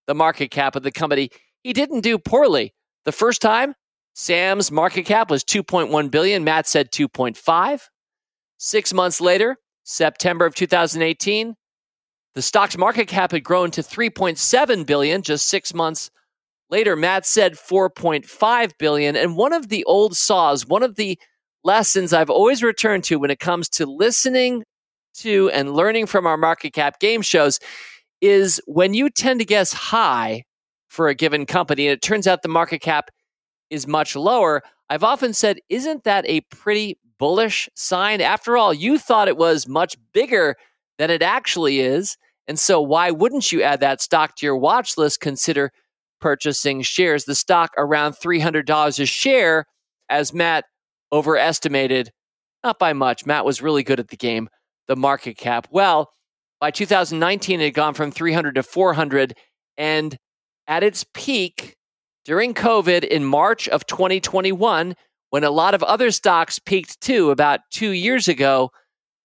[0.07, 1.29] the market cap of the company.
[1.63, 2.73] He didn't do poorly.
[3.05, 3.73] The first time,
[4.13, 6.43] Sam's market cap was 2.1 billion.
[6.43, 7.81] Matt said 2.5.
[8.57, 11.55] Six months later, September of 2018,
[12.39, 16.09] the stock's market cap had grown to 3.7 billion just six months
[16.69, 16.95] later.
[16.95, 21.19] Matt said 4.5 billion and one of the old saws, one of the
[21.65, 24.63] lessons I've always returned to when it comes to listening
[25.15, 27.59] to and learning from our market cap game shows
[28.21, 30.45] is when you tend to guess high
[30.87, 33.09] for a given company and it turns out the market cap
[33.69, 38.21] is much lower, I've often said, isn't that a pretty bullish sign?
[38.21, 40.55] After all, you thought it was much bigger
[40.99, 42.15] than it actually is.
[42.49, 45.21] And so, why wouldn't you add that stock to your watch list?
[45.21, 45.71] Consider
[46.19, 47.25] purchasing shares.
[47.25, 49.65] The stock around $300 a share,
[50.09, 50.65] as Matt
[51.11, 52.09] overestimated,
[52.63, 53.27] not by much.
[53.27, 54.49] Matt was really good at the game.
[54.87, 55.67] The market cap.
[55.69, 56.09] Well,
[56.59, 59.37] by 2019, it had gone from 300 to 400.
[59.77, 60.17] And
[60.67, 61.75] at its peak
[62.25, 64.95] during COVID in March of 2021,
[65.29, 68.71] when a lot of other stocks peaked too, about two years ago,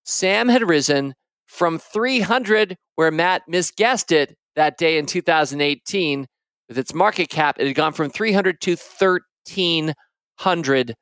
[0.05, 1.15] Sam had risen
[1.55, 6.27] from 300, where Matt misguessed it that day in 2018,
[6.69, 10.95] with its market cap, it had gone from 300 to 1300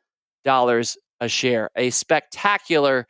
[0.44, 1.70] dollars a share.
[1.76, 3.06] A spectacular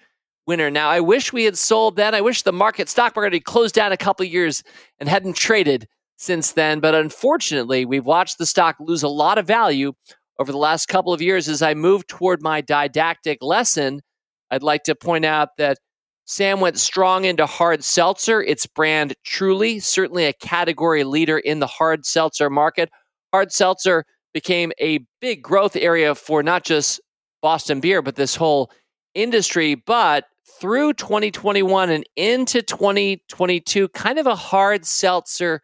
[0.47, 0.71] winner.
[0.71, 2.15] Now, I wish we had sold then.
[2.15, 4.63] I wish the market stock market had closed down a couple years
[4.99, 5.89] and hadn't traded
[6.19, 6.81] since then.
[6.81, 9.93] But unfortunately, we've watched the stock lose a lot of value
[10.39, 11.49] over the last couple of years.
[11.49, 14.03] As I move toward my didactic lesson,
[14.51, 15.79] I'd like to point out that
[16.25, 21.67] Sam went strong into hard seltzer, its brand Truly, certainly a category leader in the
[21.67, 22.91] hard seltzer market.
[23.33, 27.01] Hard seltzer became a big growth area for not just
[27.41, 28.71] Boston beer, but this whole
[29.15, 29.75] industry.
[29.75, 30.25] But
[30.61, 35.61] through 2021 and into 2022, kind of a hard seltzer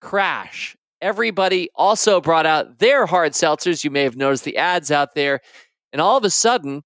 [0.00, 0.76] crash.
[1.00, 3.84] Everybody also brought out their hard seltzers.
[3.84, 5.40] You may have noticed the ads out there.
[5.92, 6.82] And all of a sudden,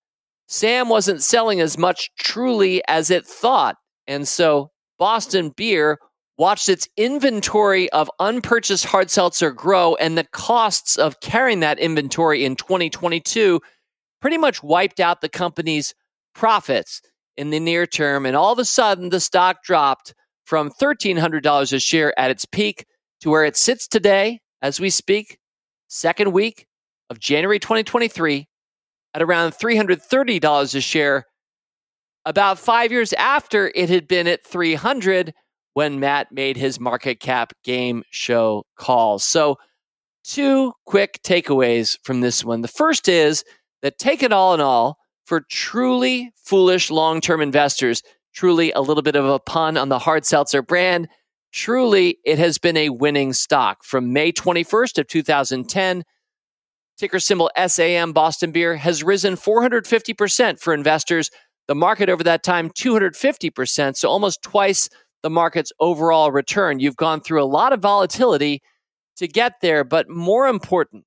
[0.49, 3.77] Sam wasn't selling as much truly as it thought.
[4.07, 5.99] And so Boston Beer
[6.39, 12.45] watched its inventory of unpurchased hard seltzer grow, and the costs of carrying that inventory
[12.45, 13.61] in 2022
[14.21, 15.95] pretty much wiped out the company's
[16.35, 17.03] profits
[17.37, 18.25] in the near term.
[18.25, 22.87] And all of a sudden, the stock dropped from $1,300 a share at its peak
[23.21, 25.39] to where it sits today as we speak,
[25.89, 26.67] second week
[27.11, 28.49] of January 2023,
[29.15, 31.25] at around $330 a share,
[32.25, 35.33] about five years after it had been at 300
[35.75, 39.25] when Matt made his market cap game show calls.
[39.25, 39.57] So,
[40.25, 42.61] two quick takeaways from this one.
[42.61, 43.45] The first is
[43.83, 48.03] that take it all in all, for truly foolish long term investors,
[48.35, 51.09] truly a little bit of a pun on the hard seltzer brand,
[51.53, 56.05] truly it has been a winning stock from May 21st of 2010
[56.99, 61.31] ticker symbol SAM Boston Beer, has risen 450% for investors.
[61.69, 64.89] The market over that time, 250%, so almost twice
[65.23, 66.81] the market's overall return.
[66.81, 68.63] You've gone through a lot of volatility
[69.17, 71.05] to get there, but more important,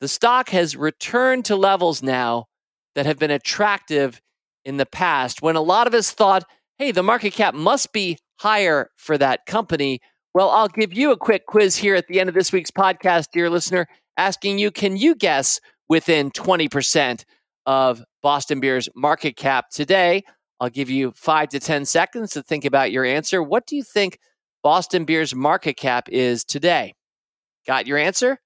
[0.00, 2.46] the stock has returned to levels now
[2.94, 4.20] that have been attractive
[4.64, 6.44] in the past when a lot of us thought,
[6.78, 10.00] hey, the market cap must be higher for that company.
[10.32, 13.26] Well, I'll give you a quick quiz here at the end of this week's podcast,
[13.32, 13.86] dear listener
[14.20, 17.24] asking you can you guess within 20%
[17.64, 20.22] of Boston Beer's market cap today?
[20.60, 23.42] I'll give you five to 10 seconds to think about your answer.
[23.42, 24.18] What do you think
[24.62, 26.94] Boston Beer's market cap is today?
[27.66, 28.38] Got your answer?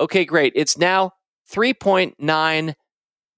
[0.00, 0.54] Okay, great.
[0.56, 1.12] It's now
[1.52, 2.74] $3.9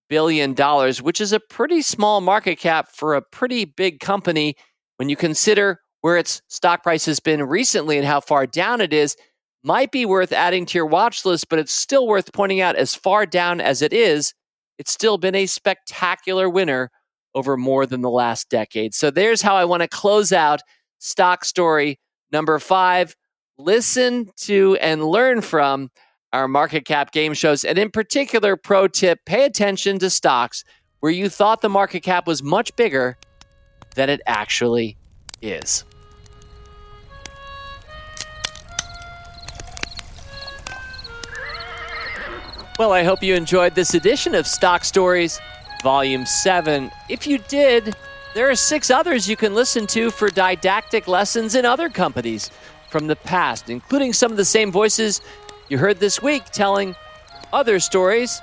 [0.09, 0.55] billion,
[1.03, 4.55] which is a pretty small market cap for a pretty big company
[4.97, 8.93] when you consider where its stock price has been recently and how far down it
[8.93, 9.17] is
[9.69, 12.95] might be worth adding to your watch list, but it's still worth pointing out as
[12.95, 14.33] far down as it is,
[14.79, 16.91] it's still been a spectacular winner
[17.35, 18.95] over more than the last decade.
[18.95, 20.63] So there's how I want to close out
[21.01, 22.01] stock story
[22.33, 23.15] number five.
[23.59, 25.91] Listen to and learn from
[26.33, 27.63] our market cap game shows.
[27.63, 30.65] And in particular, pro tip pay attention to stocks
[31.01, 33.19] where you thought the market cap was much bigger
[33.97, 34.97] than it actually
[35.43, 35.85] is.
[42.79, 45.41] Well, I hope you enjoyed this edition of Stock Stories,
[45.83, 46.93] Volume 7.
[47.09, 47.97] If you did,
[48.37, 52.53] there are six others you can listen to for didactic lessons in other companies
[52.89, 55.23] from the past, including some of the same voices
[55.69, 56.95] you heard this week telling
[57.53, 58.41] other stories.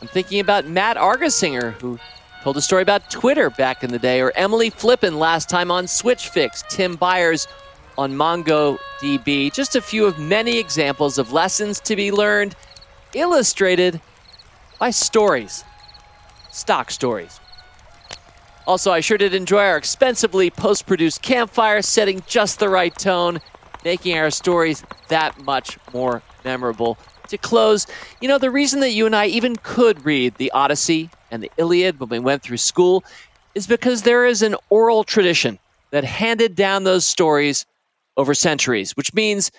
[0.00, 1.98] I'm thinking about Matt Argersinger, who
[2.42, 5.86] told a story about Twitter back in the day, or Emily Flippen last time on
[5.86, 7.46] Stitch Fix, Tim Beyers
[7.98, 9.52] on MongoDB.
[9.52, 12.56] Just a few of many examples of lessons to be learned,
[13.14, 14.00] illustrated
[14.78, 15.64] by stories,
[16.50, 17.40] stock stories.
[18.66, 23.40] Also, I sure did enjoy our expensively post produced campfire, setting just the right tone,
[23.84, 26.96] making our stories that much more memorable.
[27.28, 27.86] To close,
[28.20, 31.50] you know, the reason that you and I even could read the Odyssey and the
[31.56, 33.02] Iliad when we went through school
[33.54, 35.58] is because there is an oral tradition
[35.90, 37.66] that handed down those stories
[38.16, 39.50] over centuries, which means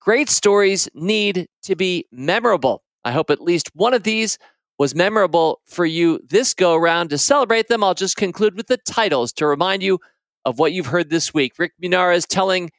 [0.00, 2.82] great stories need to be memorable.
[3.04, 4.38] I hope at least one of these
[4.78, 7.10] was memorable for you this go around.
[7.10, 9.98] To celebrate them, I'll just conclude with the titles to remind you
[10.44, 11.52] of what you've heard this week.
[11.58, 12.70] Rick Munarriz telling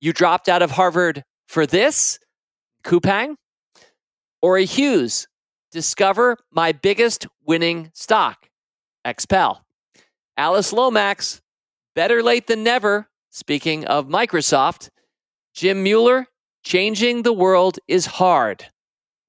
[0.00, 2.18] you dropped out of Harvard for this.
[2.84, 3.36] Coupang,
[4.42, 5.26] Auri Hughes,
[5.72, 8.48] discover my biggest winning stock,
[9.06, 9.60] XPEL.
[10.36, 11.40] Alyce Lomax,
[11.94, 13.08] better late than never.
[13.30, 14.90] Speaking of Microsoft,
[15.54, 16.26] Jim Mueller,
[16.62, 18.66] changing the world is hard.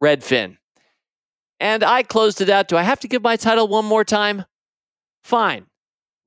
[0.04, 0.58] Redfin.
[1.60, 2.68] And I closed it out.
[2.68, 4.46] Do I have to give my title one more time?
[5.24, 5.68] Fine.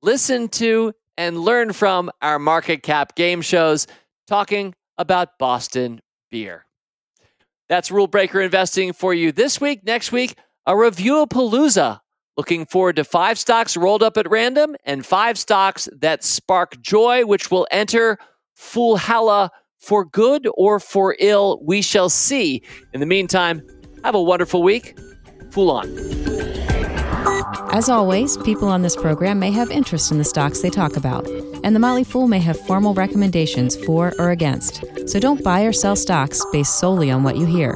[0.01, 3.87] Listen to and learn from our market cap game shows
[4.27, 6.01] talking about Boston
[6.31, 6.65] beer.
[7.67, 9.83] That's Rule Breaker Investing for you this week.
[9.83, 11.99] Next week, a Review-a-Palooza.
[12.37, 17.25] Looking forward to five stocks rolled up at random and five stocks that spark joy,
[17.25, 18.17] which will enter
[18.57, 19.49] Foolhalla
[19.79, 21.59] for good or for ill.
[21.63, 22.61] We shall see.
[22.93, 23.61] In the meantime,
[24.03, 24.97] have a wonderful week.
[25.51, 25.89] Fool on.
[27.71, 31.27] As always, people on this program may have interest in the stocks they talk about,
[31.63, 34.83] and the Motley Fool may have formal recommendations for or against.
[35.07, 37.75] So don't buy or sell stocks based solely on what you hear.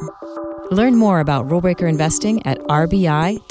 [0.70, 3.44] Learn more about rulebreaker investing at rbi.fool.com.